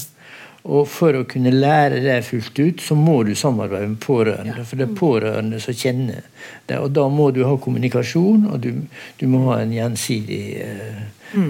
[0.68, 4.66] Og for å kunne lære det fullt ut, så må du samarbeide med pårørende.
[4.68, 6.26] For det er pårørende som kjenner
[6.68, 6.80] det.
[6.82, 8.74] Og da må du ha kommunikasjon, og du,
[9.20, 11.06] du må ha en gjensidig eh,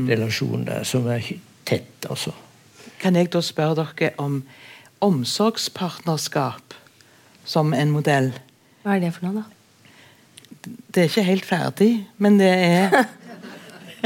[0.10, 1.26] relasjon der som er
[1.66, 2.36] tett, altså.
[3.02, 4.44] Kan jeg da spørre dere om
[5.06, 6.78] omsorgspartnerskap
[7.46, 8.32] som en modell?
[8.86, 10.70] Hva er det for noe, da?
[10.94, 12.94] Det er ikke helt ferdig, men det er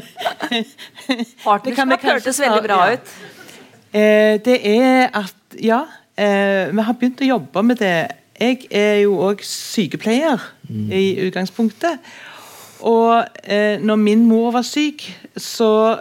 [0.51, 3.11] Det kan vi Partnerskap hørtes veldig bra ut.
[3.11, 3.30] Eh,
[3.93, 5.83] det er at Ja,
[6.15, 8.11] eh, vi har begynt å jobbe med det.
[8.39, 10.39] Jeg er jo òg sykepleier
[10.71, 11.99] i utgangspunktet.
[12.87, 15.03] Og eh, når min mor var syk,
[15.37, 15.99] så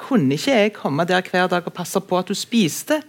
[0.00, 3.02] kunne ikke jeg komme der hver dag og passe på at hun spiste.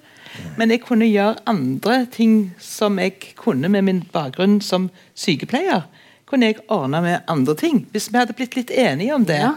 [0.57, 5.85] Men jeg kunne gjøre andre ting som jeg kunne med min bakgrunn som sykepleier.
[6.29, 9.39] Kunne jeg ordne med andre ting, hvis vi hadde blitt litt enige om det.
[9.43, 9.53] Ja.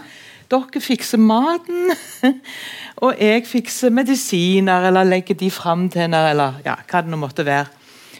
[0.47, 1.89] Dere fikser maten,
[3.03, 7.19] og jeg fikser medisiner, eller legger de fram til henne, eller ja, hva det nå
[7.19, 7.67] måtte være.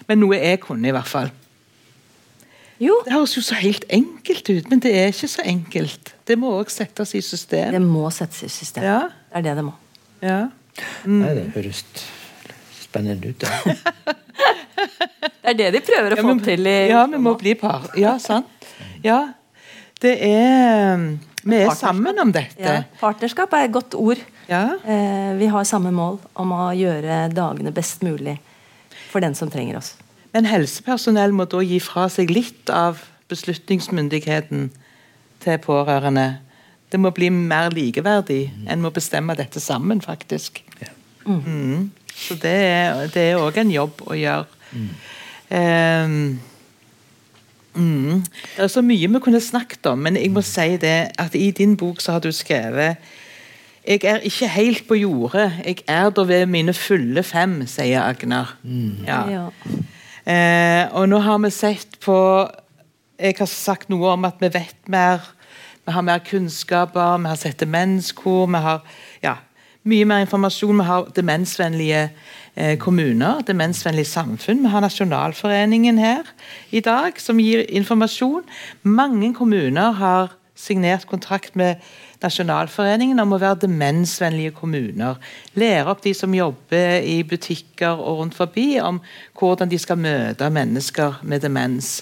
[0.10, 1.32] Men noe jeg kunne, i hvert fall.
[2.84, 6.12] Jo, Det høres jo så helt enkelt ut, men det er ikke så enkelt.
[6.28, 7.72] Det må òg settes i system.
[7.74, 8.84] det må settes i system.
[8.86, 9.00] Ja.
[9.32, 9.74] Det er det det må.
[10.22, 10.42] Ja.
[11.10, 11.82] Nei, det høres
[12.84, 13.42] spennende ut.
[13.42, 14.14] Da.
[15.48, 17.54] Det er det de prøver å Ja, få men- til i Ja, vi må bli
[17.56, 17.86] par.
[17.98, 18.46] Ja, sant.
[19.04, 19.30] Ja.
[20.02, 22.60] Det er Vi er sammen om dette.
[22.62, 24.22] Ja, partnerskap er et godt ord.
[24.50, 24.64] Ja.
[24.84, 28.38] Eh, vi har samme mål om å gjøre dagene best mulig
[29.10, 29.96] for den som trenger oss.
[30.36, 33.00] Men helsepersonell må da gi fra seg litt av
[33.32, 34.70] beslutningsmyndigheten
[35.44, 36.28] til pårørende.
[36.92, 38.48] Det må bli mer likeverdig.
[38.68, 40.62] En må bestemme dette sammen, faktisk.
[41.28, 41.90] Mm.
[42.16, 44.48] Så det er, det òg en jobb å gjøre.
[45.54, 46.40] Ehm,
[47.78, 48.26] mm.
[48.58, 51.52] Det er så mye vi kunne snakket om, men jeg må si det at i
[51.52, 52.98] din bok så har du skrevet
[53.88, 55.52] jeg er ikke helt på jordet.
[55.66, 58.58] Jeg er da ved mine fulle fem, sier Agnar.
[59.08, 59.22] Ja.
[59.32, 59.46] Ja.
[60.28, 62.18] Eh, og nå har vi sett på
[63.20, 65.24] Jeg har sagt noe om at vi vet mer.
[65.86, 68.84] Vi har mer kunnskaper, vi har sett demenskor, vi har
[69.24, 69.36] ja,
[69.84, 70.78] mye mer informasjon.
[70.78, 72.10] Vi har demensvennlige
[72.82, 74.64] kommuner, demensvennlig samfunn.
[74.64, 76.30] Vi har Nasjonalforeningen her
[76.74, 78.48] i dag, som gir informasjon.
[78.82, 81.84] Mange kommuner har signert kontrakt med
[82.24, 85.20] Nasjonalforeningen om å være demensvennlige kommuner.
[85.54, 89.00] Lære opp de som jobber i butikker og rundt forbi, om
[89.38, 92.00] hvordan de skal møte mennesker med demens.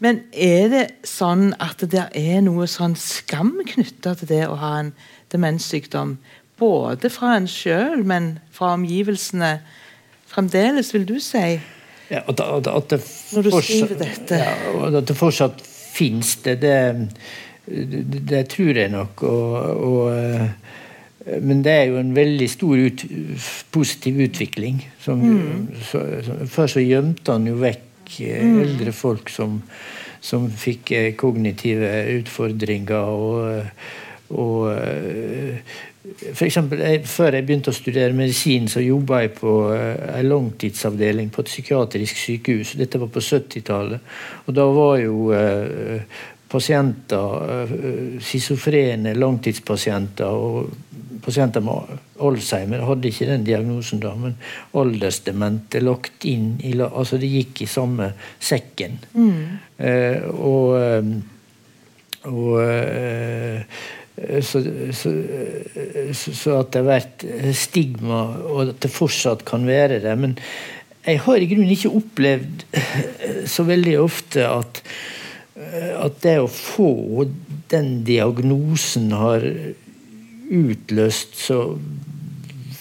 [0.00, 4.72] Men er det sånn at det er noe sånn skam knytta til det å ha
[4.80, 4.94] en
[5.32, 6.16] demenssykdom?
[6.58, 9.56] Både fra en sjøl, men fra omgivelsene
[10.30, 11.58] fremdeles, vil du si?
[12.10, 13.00] Ja, at, at, at det
[13.34, 14.38] Når du skriver dette.
[14.38, 15.62] Ja, at det fortsatt
[15.94, 16.76] fins det, det,
[18.28, 19.22] det, tror jeg nok.
[19.22, 19.54] Og,
[19.88, 23.04] og, eh, men det er jo en veldig stor ut,
[23.72, 24.82] positiv utvikling.
[25.00, 25.68] Som, Mm.
[25.90, 28.60] så, så, før så gjemte han jo vekk eh, Mm.
[28.60, 29.62] eldre folk som,
[30.20, 31.88] som fikk eh, kognitive
[32.20, 32.94] utfordringer.
[32.94, 33.64] og,
[34.34, 34.74] og
[36.04, 40.28] for eksempel, jeg, Før jeg begynte å studere medisin, så jobba jeg på uh, en
[40.28, 42.74] langtidsavdeling på et psykiatrisk sykehus.
[42.80, 44.14] Dette var på 70-tallet.
[44.44, 50.74] Og da var jo uh, pasienter, uh, schizofrene langtidspasienter og
[51.24, 54.36] pasienter med Alzheimer hadde ikke den diagnosen da, men
[54.76, 58.98] aldersdemente lagt inn i Altså det gikk i samme sekken.
[59.78, 60.76] Eh, og
[62.24, 62.60] og
[64.14, 64.60] så,
[64.94, 65.10] så,
[66.14, 67.24] så, at det har vært
[67.58, 70.14] stigma, og at det fortsatt kan være det.
[70.20, 70.36] Men
[71.04, 72.62] jeg har i grunnen ikke opplevd
[73.50, 74.80] så veldig ofte at,
[75.98, 77.26] at det å få
[77.72, 79.44] den diagnosen har
[80.44, 81.58] utløst så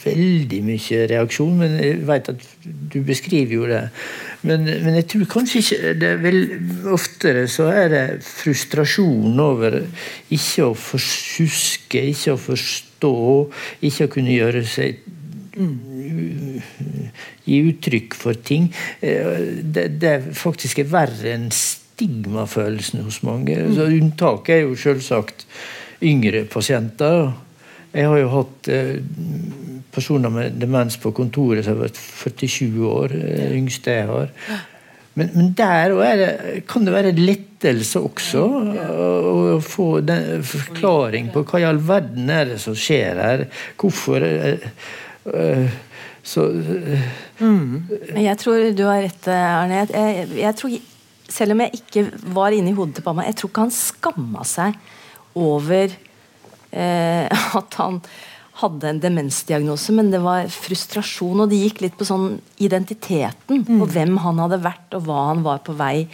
[0.04, 1.58] veldig mye reaksjon.
[1.60, 2.48] Men jeg vet at
[2.94, 3.84] du beskriver jo det.
[4.44, 6.40] Men, men jeg tror kanskje ikke det er vel
[6.92, 9.78] Oftere så er det frustrasjon over
[10.36, 13.14] ikke å forsuske, ikke å forstå,
[13.88, 15.00] ikke å kunne gjøre seg
[17.44, 18.72] Gi uttrykk for ting.
[19.00, 23.60] Det, det faktisk er verre enn stigmafølelsen hos mange.
[23.76, 25.46] Så unntaket er jo selvsagt
[26.04, 27.36] yngre pasienter.
[27.94, 28.98] Jeg har jo hatt eh,
[29.94, 33.16] personer med demens på kontoret som har vært 47 år.
[33.18, 34.32] Eh, yngste jeg har.
[35.14, 36.30] Men, men der det,
[36.70, 38.44] kan det være lettelse også.
[39.54, 43.46] Å få den forklaring på hva i all verden er det som skjer her.
[43.78, 45.68] Hvorfor uh,
[46.24, 47.04] Så uh,
[47.44, 48.18] mm.
[48.24, 49.84] Jeg tror du har rett, Arne.
[49.84, 50.80] Jeg, jeg, tror,
[51.30, 54.82] selv om jeg ikke var inni hodet til mamma, jeg tror ikke han skamma seg
[55.38, 55.94] over
[56.74, 57.26] eh,
[57.60, 58.02] at han
[58.62, 63.64] hadde en demensdiagnose, men det var frustrasjon, og det gikk litt på sånn identiteten.
[63.66, 63.82] Mm.
[63.82, 66.06] Og hvem han hadde vært, og hva han var på vei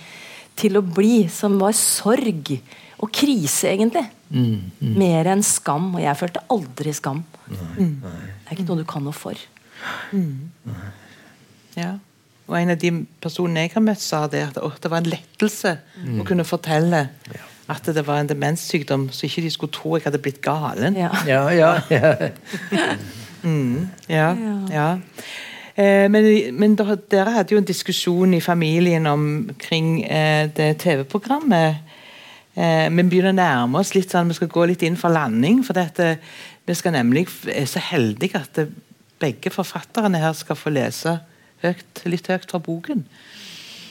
[0.60, 1.26] til å bli.
[1.32, 2.54] Som var sorg
[3.00, 4.06] og krise, egentlig.
[4.30, 4.72] Mm.
[4.80, 4.96] Mm.
[5.02, 5.92] Mer enn skam.
[5.98, 7.24] Og jeg følte aldri skam.
[7.52, 8.16] Nei, nei.
[8.24, 9.48] Det er ikke noe du kan noe for.
[10.16, 10.50] Mm.
[11.76, 11.94] Ja.
[12.50, 15.76] Og en av de personene jeg har møtt, sa det at det var en lettelse
[16.18, 17.08] å kunne fortelle.
[17.36, 20.98] Ja at det var en demenssykdom, så ikke de skulle tro jeg hadde blitt galen.
[20.98, 21.72] Ja, ja, ja.
[21.92, 22.14] ja.
[23.44, 24.34] mm, ja,
[24.72, 24.90] ja.
[25.80, 26.26] Eh, men,
[26.60, 31.86] men da, dere hadde jo en diskusjon i familien omkring eh, det TV-programmet.
[32.60, 35.62] Eh, vi begynner å nærme oss litt sånn, vi skal gå litt inn for landing.
[35.64, 36.18] For dette,
[36.68, 38.70] vi skal nemlig er så heldige at det,
[39.20, 41.18] begge forfatterne her skal få lese
[41.64, 43.04] høyt, litt høyt fra boken.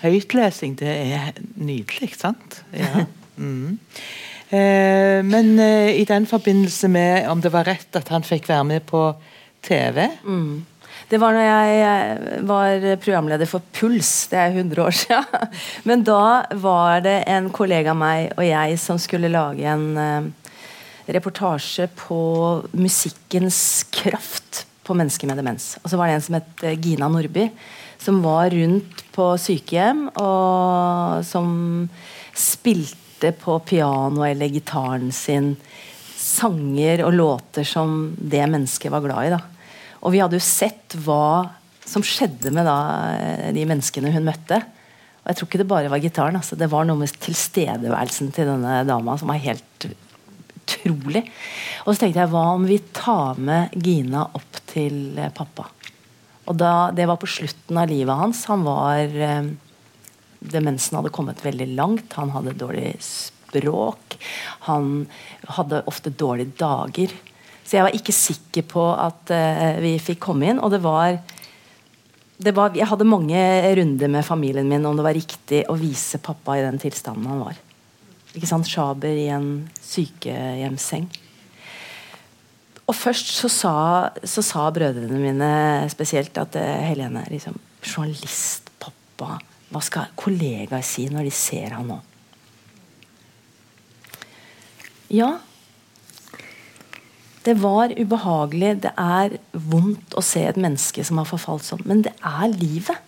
[0.00, 2.62] Høytlesing, det er nydelig, sant?
[2.72, 3.04] Ja.
[3.38, 3.78] Mm.
[4.48, 8.64] Eh, men eh, i den forbindelse med om det var rett at han fikk være
[8.64, 9.02] med på
[9.60, 10.66] TV mm.
[11.08, 15.46] Det var når jeg var programleder for Puls, det er 100 år siden.
[15.88, 20.50] Men da var det en kollega av meg og jeg som skulle lage en eh,
[21.16, 22.20] reportasje på
[22.76, 25.78] musikkens kraft på mennesker med demens.
[25.80, 27.48] Og så var det en som het Gina Nordby,
[28.00, 31.48] som var rundt på sykehjem, og som
[32.36, 35.56] spilte spilte på piano eller gitaren sin
[36.16, 39.30] sanger og låter som det mennesket var glad i.
[39.30, 39.40] Da.
[40.02, 41.50] Og vi hadde jo sett hva
[41.84, 42.78] som skjedde med da,
[43.18, 44.56] eh, de menneskene hun møtte.
[44.56, 46.36] Og jeg tror ikke det bare var gitaren.
[46.36, 46.56] Altså.
[46.56, 51.24] Det var noe med tilstedeværelsen til denne dama som var helt utrolig.
[51.86, 55.70] Og så tenkte jeg hva om vi tar med Gina opp til eh, pappa?
[56.48, 58.44] Og da, Det var på slutten av livet hans.
[58.46, 59.50] Han var eh,
[60.40, 62.14] demensen hadde kommet veldig langt.
[62.18, 64.18] Han hadde dårlig språk.
[64.68, 65.06] Han
[65.58, 67.14] hadde ofte dårlige dager.
[67.64, 70.60] Så jeg var ikke sikker på at uh, vi fikk komme inn.
[70.62, 71.18] Og det var,
[72.38, 73.40] det var, Jeg hadde mange
[73.76, 77.44] runder med familien min om det var riktig å vise pappa i den tilstanden han
[77.44, 77.58] var.
[78.32, 78.68] Ikke sant?
[78.68, 81.08] Sjaber i en sykehjemsseng.
[82.88, 83.76] Og først så sa,
[84.24, 85.52] så sa brødrene mine
[85.92, 89.36] spesielt at uh, Helene liksom, Journalist, pappa
[89.68, 91.98] hva skal kollegaer si når de ser han nå?
[95.12, 95.38] Ja,
[97.48, 98.74] det var ubehagelig.
[98.84, 101.84] Det er vondt å se et menneske som har forfalt sånn.
[101.88, 103.06] Men det er livet.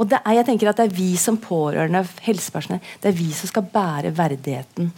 [0.00, 3.28] Og det er, jeg tenker at det er vi som pårørende, helsepersonell, det er vi
[3.36, 4.88] som skal bære verdigheten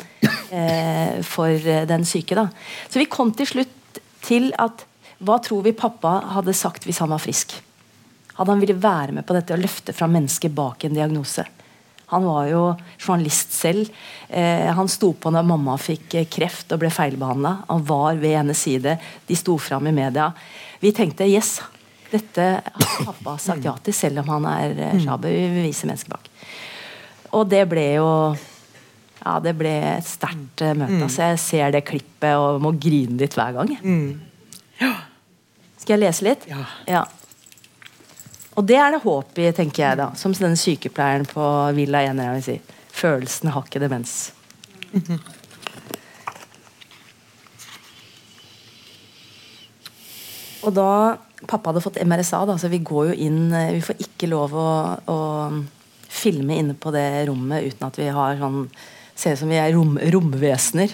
[0.54, 2.38] eh, for eh, den syke.
[2.38, 2.46] da.
[2.86, 4.84] Så vi kom til slutt til at
[5.22, 7.56] hva tror vi pappa hadde sagt hvis han var frisk?
[8.38, 11.44] Hadde han ville være med på dette og løfte fra mennesker bak en diagnose.
[12.12, 12.62] Han var jo
[13.00, 13.88] journalist selv.
[14.28, 17.54] Eh, han sto på når mamma fikk eh, kreft og ble feilbehandla.
[17.70, 18.98] Han var ved hennes side.
[19.28, 20.28] De sto fram i media.
[20.82, 21.54] Vi tenkte yes,
[22.12, 25.32] dette har pappa sagt ja til, selv om han er eh, sjabe.
[25.32, 26.28] Vi vil vise mennesker bak.
[27.32, 28.10] Og det ble jo
[29.22, 30.98] ja, det ble et sterkt uh, møte.
[30.98, 31.06] Mm.
[31.06, 33.72] Altså, jeg ser det klippet og må grine litt hver gang.
[33.80, 34.18] Mm.
[34.82, 34.92] Ja.
[35.78, 36.46] Skal jeg lese litt?
[36.50, 36.64] Ja.
[36.90, 37.04] ja.
[38.52, 40.10] Og det er det håp i, tenker jeg da.
[40.18, 41.44] Som denne sykepleieren på
[41.76, 42.56] Villa 1 vil si.
[42.92, 44.16] Følelsene har ikke demens.
[50.62, 50.88] Og da
[51.42, 54.66] Pappa hadde fått MRSA, da, så vi går jo inn Vi får ikke lov å,
[55.10, 55.16] å
[56.12, 58.66] filme inne på det rommet uten at vi har sånn
[59.18, 60.92] Ser ut som vi er rom, romvesener.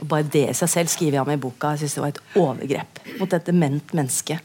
[0.00, 1.74] Og bare det i seg selv skriver jeg om i boka.
[1.74, 4.38] Jeg synes det var et overgrep mot et dement menneske.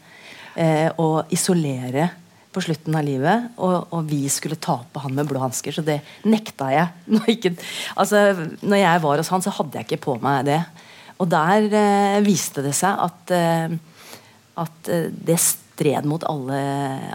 [0.52, 2.10] Eh, å isolere
[2.56, 5.74] på slutten av livet, og, og, vi skulle tape han med blå hansker.
[5.76, 6.88] Så det nekta jeg.
[7.12, 7.52] Når, ikke,
[8.00, 8.22] altså,
[8.64, 10.62] når jeg var hos han, så hadde jeg ikke på meg det.
[11.20, 13.76] Og der eh, viste det seg at, eh,
[14.60, 16.58] at eh, det stred mot alle,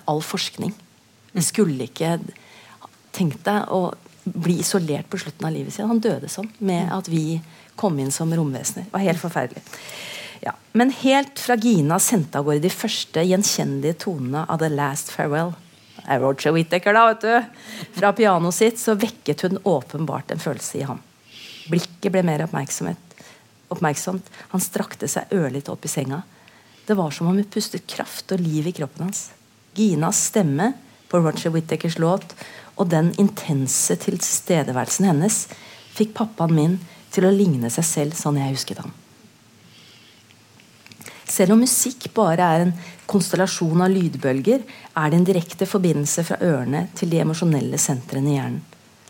[0.10, 0.74] all forskning.
[1.34, 2.18] Vi skulle ikke
[3.12, 3.90] Tenk deg å
[4.24, 5.84] bli isolert på slutten av livet sitt.
[5.84, 7.42] Han døde sånn med at vi
[7.76, 8.86] kom inn som romvesener.
[8.88, 9.60] Det var helt forferdelig.
[10.42, 10.56] Ja.
[10.74, 15.54] Men helt fra Gina sendte av gårde de første gjenkjennelige tonene av The Last Farewell
[16.10, 17.88] Roger Whittaker, da, vet du.
[18.00, 21.02] Fra pianoet sitt så vekket hun åpenbart en følelse i ham.
[21.70, 24.32] Blikket ble mer oppmerksomt.
[24.52, 26.22] Han strakte seg ørlite opp i senga.
[26.88, 29.30] Det var som om hun pustet kraft og liv i kroppen hans.
[29.78, 30.74] Ginas stemme
[31.12, 32.34] på Roger Whittakers låt
[32.76, 35.46] og den intense tilstedeværelsen hennes
[35.94, 36.80] fikk pappaen min
[37.12, 38.92] til å ligne seg selv sånn jeg husket ham.
[41.32, 42.74] Selv om musikk bare er en
[43.10, 44.66] konstellasjon av lydbølger,
[45.00, 48.66] er det en direkte forbindelse fra ørene til de emosjonelle sentrene i hjernen.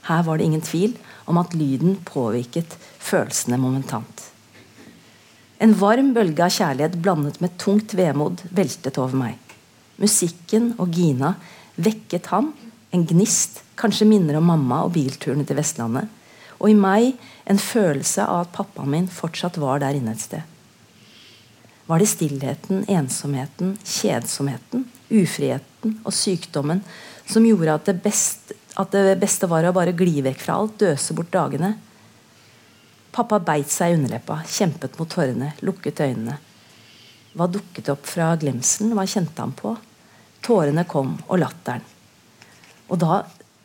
[0.05, 0.93] Her var det ingen tvil
[1.29, 4.27] om at lyden påvirket følelsene momentant.
[5.61, 9.37] En varm bølge av kjærlighet blandet med tungt vemod veltet over meg.
[10.01, 11.35] Musikken og Gina
[11.77, 12.49] vekket ham
[12.91, 16.09] en gnist, kanskje minner om mamma og bilturene til Vestlandet.
[16.61, 17.13] Og i meg
[17.49, 20.41] en følelse av at pappaen min fortsatt var der inne et sted.
[21.85, 26.83] Var det stillheten, ensomheten, kjedsomheten, ufriheten og sykdommen
[27.27, 30.77] som gjorde at det, best, at det beste var å bare gli vekk fra alt,
[30.79, 31.73] døse bort dagene?
[33.11, 36.37] Pappa beit seg i underleppa, kjempet mot tårene, lukket øynene.
[37.35, 38.93] Hva dukket opp fra glemselen?
[38.95, 39.73] Hva kjente han på?
[40.43, 41.83] Tårene kom, og latteren.
[42.91, 43.21] Og da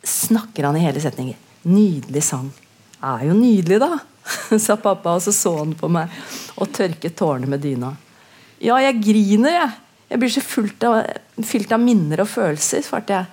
[0.07, 1.39] snakker han i hele setninger.
[1.67, 2.51] Nydelig sang.
[3.03, 3.97] Er jo nydelig, da,
[4.65, 6.11] sa pappa, og så så han på meg
[6.57, 7.93] og tørket tårene med dyna.
[8.63, 9.73] Ja, jeg griner, jeg.
[10.07, 11.01] Jeg blir så fylt av,
[11.45, 13.27] fylt av minner og følelser, svarte jeg.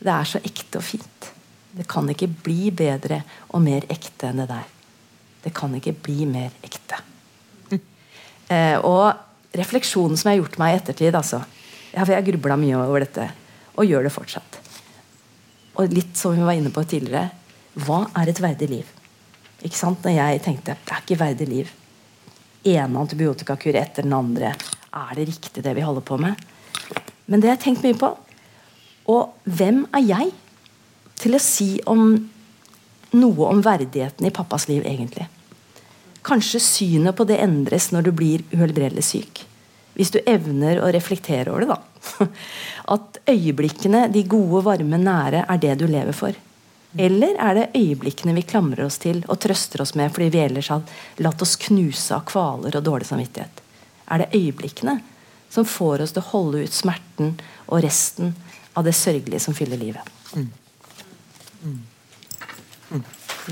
[0.00, 1.30] Det er så ekte og fint.
[1.72, 4.68] Det kan ikke bli bedre og mer ekte enn det der.
[5.40, 7.00] Det kan ikke bli mer ekte.
[7.70, 7.80] Mm.
[8.50, 11.38] Eh, og refleksjonen som jeg har gjort meg i ettertid altså,
[11.92, 13.28] Jeg har grubla mye over dette,
[13.78, 14.58] og gjør det fortsatt.
[15.78, 17.30] Og litt som vi var inne på tidligere
[17.78, 18.90] Hva er et verdig liv?
[19.62, 20.02] Ikke sant?
[20.02, 21.70] Når jeg tenkte det er ikke verdig liv
[22.64, 24.54] ene antibiotikakur etter den andre.
[24.90, 26.38] Er det riktig, det vi holder på med?
[27.26, 28.10] Men det har jeg tenkt mye på.
[29.10, 30.32] Og hvem er jeg
[31.20, 32.14] til å si om
[33.10, 35.26] noe om verdigheten i pappas liv, egentlig?
[36.26, 39.44] Kanskje synet på det endres når du blir uhelbredelig syk.
[39.96, 42.28] Hvis du evner å reflektere over det, da.
[42.94, 46.36] At øyeblikkene, de gode, varme, nære, er det du lever for.
[46.98, 50.70] Eller er det øyeblikkene vi klamrer oss til og trøster oss med fordi vi ellers
[50.72, 50.82] har
[51.22, 53.62] latt oss knuse av kvaler og dårlig samvittighet?
[54.10, 54.96] Er det øyeblikkene
[55.50, 57.36] som får oss til å holde ut smerten
[57.68, 58.34] og resten
[58.74, 60.10] av det sørgelige som fyller livet?
[60.34, 60.50] Mm.
[61.62, 61.78] Mm.
[62.90, 63.04] Mm.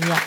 [0.03, 0.19] Ja.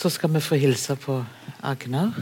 [0.00, 1.24] Så skal vi få hilse på
[1.60, 2.12] Agnar.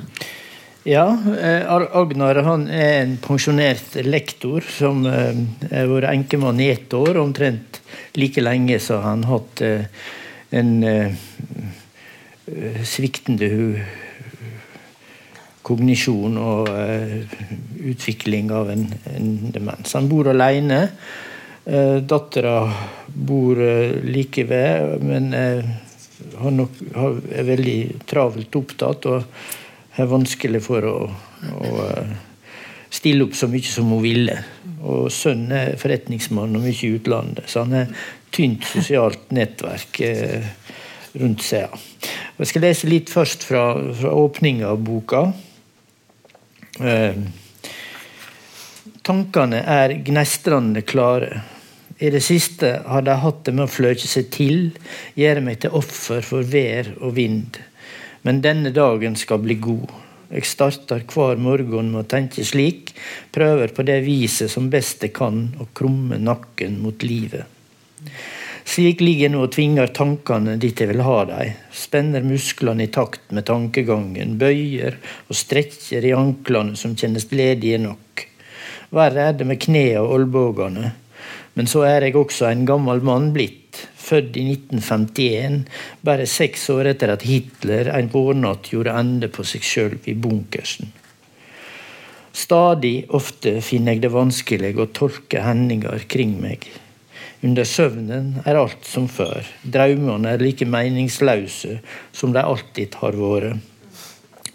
[0.89, 5.37] Ja, eh, Agnar han er en pensjonert lektor som eh,
[5.69, 7.19] har vært enkemann i ett år.
[7.21, 7.83] Omtrent
[8.17, 9.85] like lenge har han hatt eh,
[10.49, 10.71] en
[12.89, 13.51] sviktende
[15.61, 16.73] kognisjon og
[17.93, 18.89] utvikling av en
[19.53, 19.93] demens.
[19.93, 20.87] Han bor alene.
[21.69, 22.57] Dattera
[23.29, 23.61] bor
[24.09, 29.13] like ved, men han er veldig travelt opptatt.
[29.13, 29.68] og
[30.03, 32.15] er vanskelig for å, å eh,
[32.91, 34.39] stille opp så mye som hun ville.
[34.79, 37.93] Og sønnen er forretningsmann og mye i utlandet, så han har
[38.35, 40.47] tynt sosialt nettverk eh,
[41.19, 41.75] rundt seg.
[42.39, 45.25] Jeg skal lese litt først fra, fra åpninga av boka.
[46.79, 47.19] Eh,
[49.03, 51.43] tankene er gnestrende klare.
[51.99, 54.69] I det siste har de hatt det med å fløke seg til,
[55.19, 57.59] gjøre meg til offer for vær og vind.
[58.23, 59.93] Men denne dagen skal bli god.
[60.29, 62.93] Jeg starter hver morgen med å tenke slik,
[63.33, 67.49] prøver på det viset som best jeg kan, å krumme nakken mot livet.
[68.69, 72.91] Slik ligger jeg nå og tvinger tankene dit jeg vil ha dem, spenner musklene i
[72.93, 78.27] takt med tankegangen, bøyer og strekker i anklene som kjennes ledige nok.
[78.93, 80.93] Verre er det med knærne og olbuene,
[81.57, 83.58] men så er jeg også en gammel mann blitt
[84.09, 85.61] født i 1951,
[86.05, 90.91] bare seks år etter at Hitler en vårnatt gjorde ende på seg sjøl i bunkersen.
[92.39, 96.69] Stadig ofte finner jeg det vanskelig å tolke hendinger kring meg.
[97.43, 99.47] Under søvnen er alt som før.
[99.63, 101.79] Drømmene er like meningsløse
[102.15, 103.59] som de alltid har vært.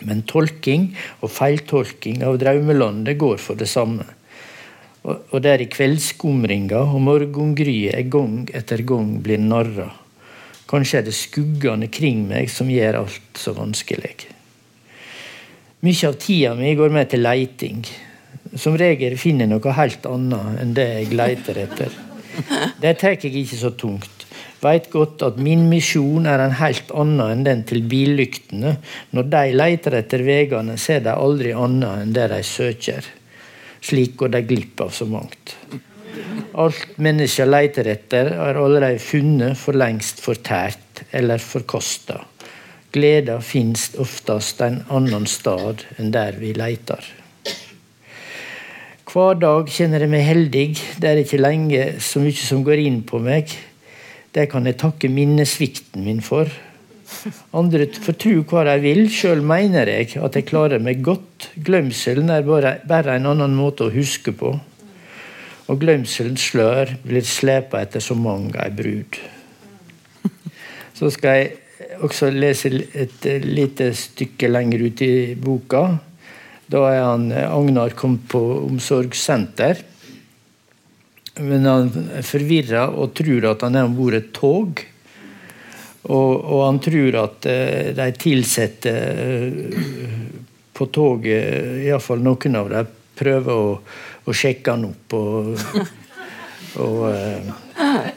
[0.04, 0.90] Men tolking
[1.24, 4.04] og feiltolking av drømmelandet går for det samme.
[5.04, 9.90] Og der i kveldsskumringa og morgengryet jeg gang etter gang blir narra.
[10.70, 14.14] Kanskje er det skuggene kring meg som gjør alt så vanskelig.
[15.84, 17.84] Mye av tida mi går med til leiting.
[18.56, 21.96] Som regel finner jeg noe helt annet enn det jeg leiter etter.
[22.82, 24.24] Det tar jeg ikke så tungt.
[24.64, 28.78] Veit godt at min misjon er en helt annen enn den til billyktene.
[29.12, 33.10] Når de leiter etter veiene, ser de aldri annet enn det de søker.
[33.84, 35.58] Slik går de glipp av så mangt.
[36.54, 42.22] Alt mennesker leter etter, er allerede funnet, for lengst fortært eller forkasta.
[42.94, 47.02] Gleda finst oftest en annen stad enn der vi leter.
[49.10, 50.68] Hver dag kjenner jeg meg heldig.
[51.02, 53.52] Det er ikke lenge så mye som går inn på meg.
[54.34, 56.50] Det kan jeg takke minnesvikten min for.
[57.56, 61.50] Andre får tro hva de vil, sjøl mener jeg at jeg klarer meg godt.
[61.56, 64.54] Glemselen er bare, bare en annen måte å huske på.
[65.72, 69.20] Og glemselens slør blir slepa etter så mange ei brud.
[70.94, 75.86] Så skal jeg også lese et lite stykke lenger ut i boka.
[76.70, 79.82] Da er han, Agnar kommet på omsorgssenter.
[81.42, 84.84] Men han er forvirra og tror at han er om bord et tog.
[86.04, 89.82] Og, og, han tror at uh, de ansatte uh,
[90.76, 93.76] på toget, iallfall noen av dem, prøver å,
[94.26, 95.16] å sjekke han opp.
[95.16, 95.54] og,
[96.84, 97.54] og uh,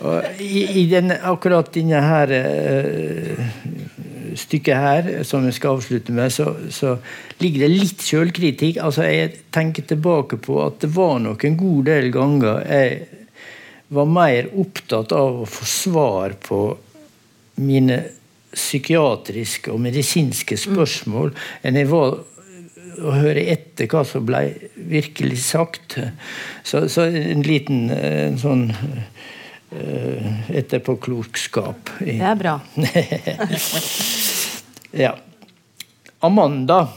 [0.06, 2.32] og i, i den, akkurat denne her
[4.36, 6.96] stykket her, som jeg skal avslutte med, så, så
[7.42, 8.80] ligger det litt sjølkritikk.
[8.84, 12.98] Altså, jeg tenker tilbake på at det var nok en god del ganger jeg
[13.88, 16.60] var mer opptatt av å få svar på
[17.56, 18.00] mine
[18.56, 21.44] psykiatriske og medisinske spørsmål mm.
[21.68, 22.18] enn jeg var
[22.96, 24.40] å høre etter hva som ble
[24.88, 25.98] virkelig sagt.
[26.64, 28.70] Så, så en liten en sånn
[29.70, 31.90] Eh, etterpåklokskap.
[31.98, 32.60] Det er bra.
[34.90, 35.16] ja.
[36.20, 36.88] Amanda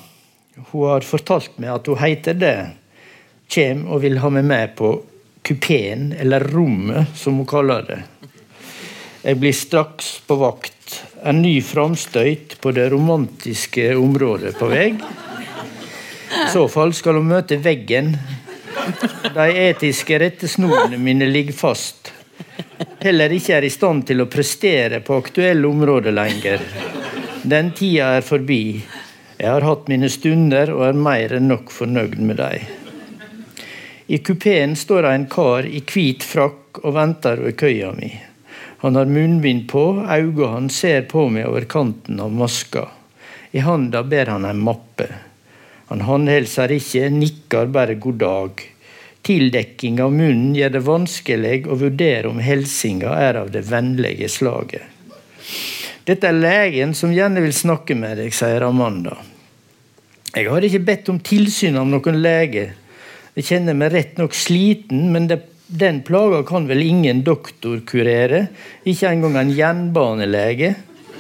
[0.72, 2.58] hun har fortalt meg at hun heter det.
[3.50, 4.92] Kjem og vil ha meg med på
[5.42, 8.00] kupeen, eller rommet, som hun kaller det.
[9.24, 11.00] Jeg blir straks på vakt.
[11.24, 14.94] En ny framstøyt på det romantiske området på vei.
[16.30, 18.14] I så fall skal hun møte veggen.
[19.36, 22.14] De etiske rettesnorene mine ligger fast
[23.04, 26.64] heller ikke er i stand til å prestere på aktuelle områder lenger.
[27.44, 28.80] Den tida er forbi.
[29.40, 32.76] Jeg har hatt mine stunder og er mer enn nok fornøyd med dem.
[34.10, 38.10] I kupeen står en kar i hvit frakk og venter ved køya mi.
[38.82, 42.86] Han har munnbind på, øynene hans ser på meg over kanten av maska.
[43.52, 45.10] I handa ber han en mappe.
[45.90, 48.64] Han håndhilser ikke, nikker bare god dag.
[49.26, 54.86] Tildekking av munnen gjør det vanskelig å vurdere om helsinga er av det vennlige slaget.
[56.08, 59.18] Dette er legen som gjerne vil snakke med deg, sier Amanda.
[60.30, 62.70] Jeg har ikke bedt om tilsyn av noen lege.
[63.36, 68.48] Jeg kjenner meg rett nok sliten, men det, den plaga kan vel ingen doktor kurere?
[68.90, 70.74] Ikke engang en jernbanelege?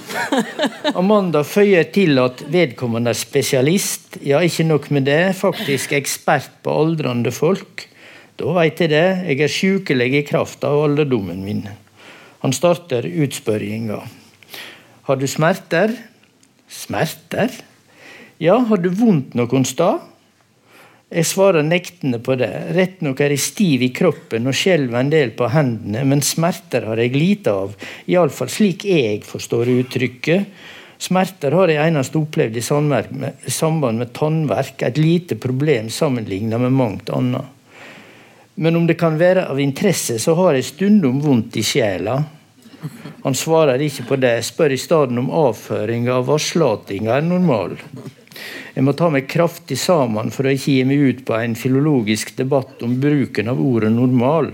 [0.99, 4.17] Amanda føyer til at vedkommende er spesialist.
[4.25, 7.85] Ja, ikke nok med det, faktisk ekspert på aldrende folk.
[8.39, 11.65] Da veit jeg det, jeg er sjukelig i kraft av alderdommen min.
[12.41, 13.99] Han starter utspørringa.
[15.09, 15.93] Har du smerter?
[16.69, 17.51] Smerter?
[18.39, 19.99] Ja, har du vondt noen sted?
[21.09, 22.51] Jeg svarer nektende på det.
[22.77, 26.85] Rett nok er jeg stiv i kroppen og skjelver en del på hendene, men smerter
[26.85, 27.73] har jeg lite av.
[28.05, 30.45] Iallfall slik jeg forstår uttrykket.
[31.01, 37.09] Smerter har jeg eneste opplevd i samband med tannverk, et lite problem sammenlignet med mangt
[37.09, 37.55] annet.
[38.59, 42.19] Men om det kan være av interesse, så har jeg stundom vondt i sjela.
[43.23, 47.79] Han svarer ikke på det, spør i stedet om avføringa av varslatinga er normal.
[48.75, 52.35] Jeg må ta meg kraftig sammen for å ikke gi meg ut på en filologisk
[52.37, 54.53] debatt om bruken av ordet 'normal'.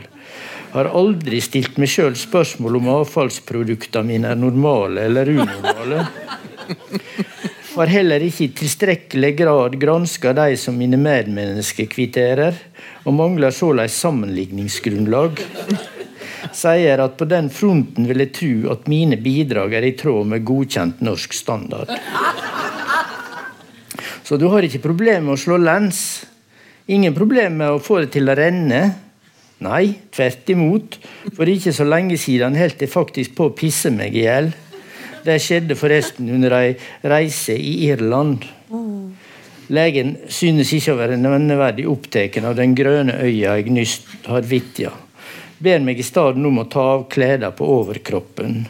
[0.75, 6.01] Har aldri stilt meg sjøl spørsmål om avfallsproduktene mine er normale eller unormale.
[7.75, 12.59] Har heller ikke i tilstrekkelig grad granska de som mine medmennesker kvitterer
[13.05, 15.41] og mangler såleis sammenligningsgrunnlag.
[16.55, 20.43] Sier at på den fronten vil jeg tro at mine bidrag er i tråd med
[20.47, 21.91] godkjent norsk standard.
[24.25, 25.99] Så du har ikke problemer med å slå lens.
[26.89, 28.81] Ingen problem med å få det til å renne.
[29.65, 30.97] Nei, tvert imot.
[31.37, 34.49] For ikke så lenge siden holdt jeg faktisk på å pisse meg i hjel.
[35.25, 36.73] Det skjedde forresten under ei
[37.05, 38.45] reise i Irland.
[39.73, 44.91] Legen synes ikke å være nevneverdig opptatt av den grønne øya nyst har vitja.
[45.57, 48.65] Ber meg i stedet om å ta av klærne på overkroppen.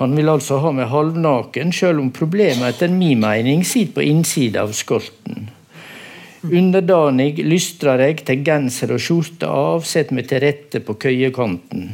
[0.00, 4.64] Han vil altså ha meg halvnaken, sjøl om problemet etter min mening sitter på innsida
[4.66, 5.48] av skolten.
[6.40, 11.90] Underdanig lystrer jeg til genser og skjorte av, setter meg til rette på køyekanten.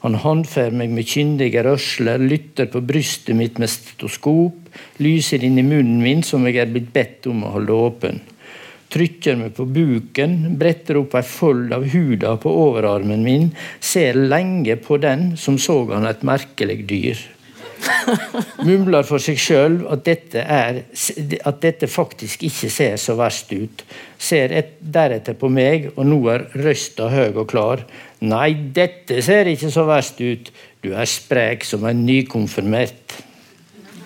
[0.00, 4.68] Han håndfer meg med kyndige rørsler, lytter på brystet mitt med stetoskop,
[5.00, 8.20] lyser inn i munnen min som jeg er blitt bedt om å holde åpen.
[8.90, 14.74] Trykker meg på buken, bretter opp ei fold av huda på overarmen min, ser lenge
[14.82, 17.20] på den som så han et merkelig dyr.
[18.66, 23.84] Mumler for seg sjøl at, at, dette faktisk ikke ser så verst ut.
[24.20, 27.86] Ser et, deretter på meg, og nå er røsta høy og klar.
[28.20, 30.52] Nei, dette ser ikke så verst ut.
[30.84, 33.20] Du er sprek som en nykonfirmert.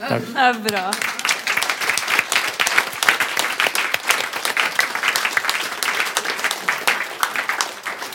[0.04, 0.32] Takk.
[0.34, 0.88] Det er bra.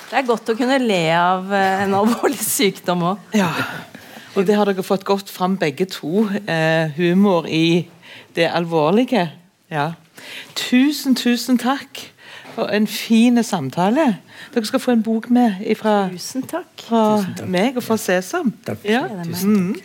[0.10, 3.26] Det er godt å kunne le av eh, en alvorlig sykdom òg.
[3.38, 3.50] Ja.
[4.38, 6.26] Og det har dere fått godt fram begge to.
[6.50, 7.86] Eh, humor i
[8.38, 9.28] det alvorlige.
[9.70, 9.92] Ja.
[10.58, 12.02] Tusen, tusen takk
[12.56, 14.08] for en fin samtale.
[14.54, 16.74] Dere skal få en bok med ifra, tusen takk.
[16.88, 17.54] fra tusen takk.
[17.54, 18.52] meg og fra Sesam.
[18.66, 18.84] Takk.
[18.90, 19.06] Ja.
[19.46, 19.76] Mm.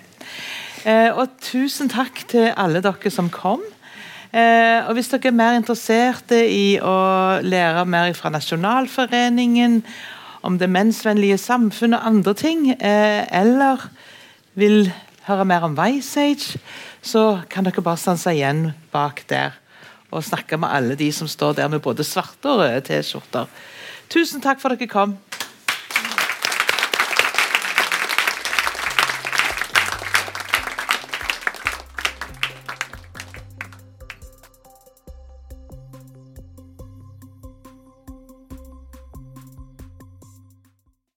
[0.85, 3.63] Eh, og tusen takk til alle dere som kom.
[4.35, 6.97] Eh, og Hvis dere er mer interesserte i å
[7.45, 9.83] lære mer fra Nasjonalforeningen,
[10.45, 13.89] om demensvennlige samfunn og andre ting, eh, eller
[14.55, 14.93] vil
[15.27, 16.59] høre mer om Vice
[17.05, 19.57] så kan dere bare stanse igjen bak der
[20.15, 23.49] og snakke med alle de som står der med både svarte og røde T-skjorter.
[24.09, 25.17] Tusen takk for at dere kom.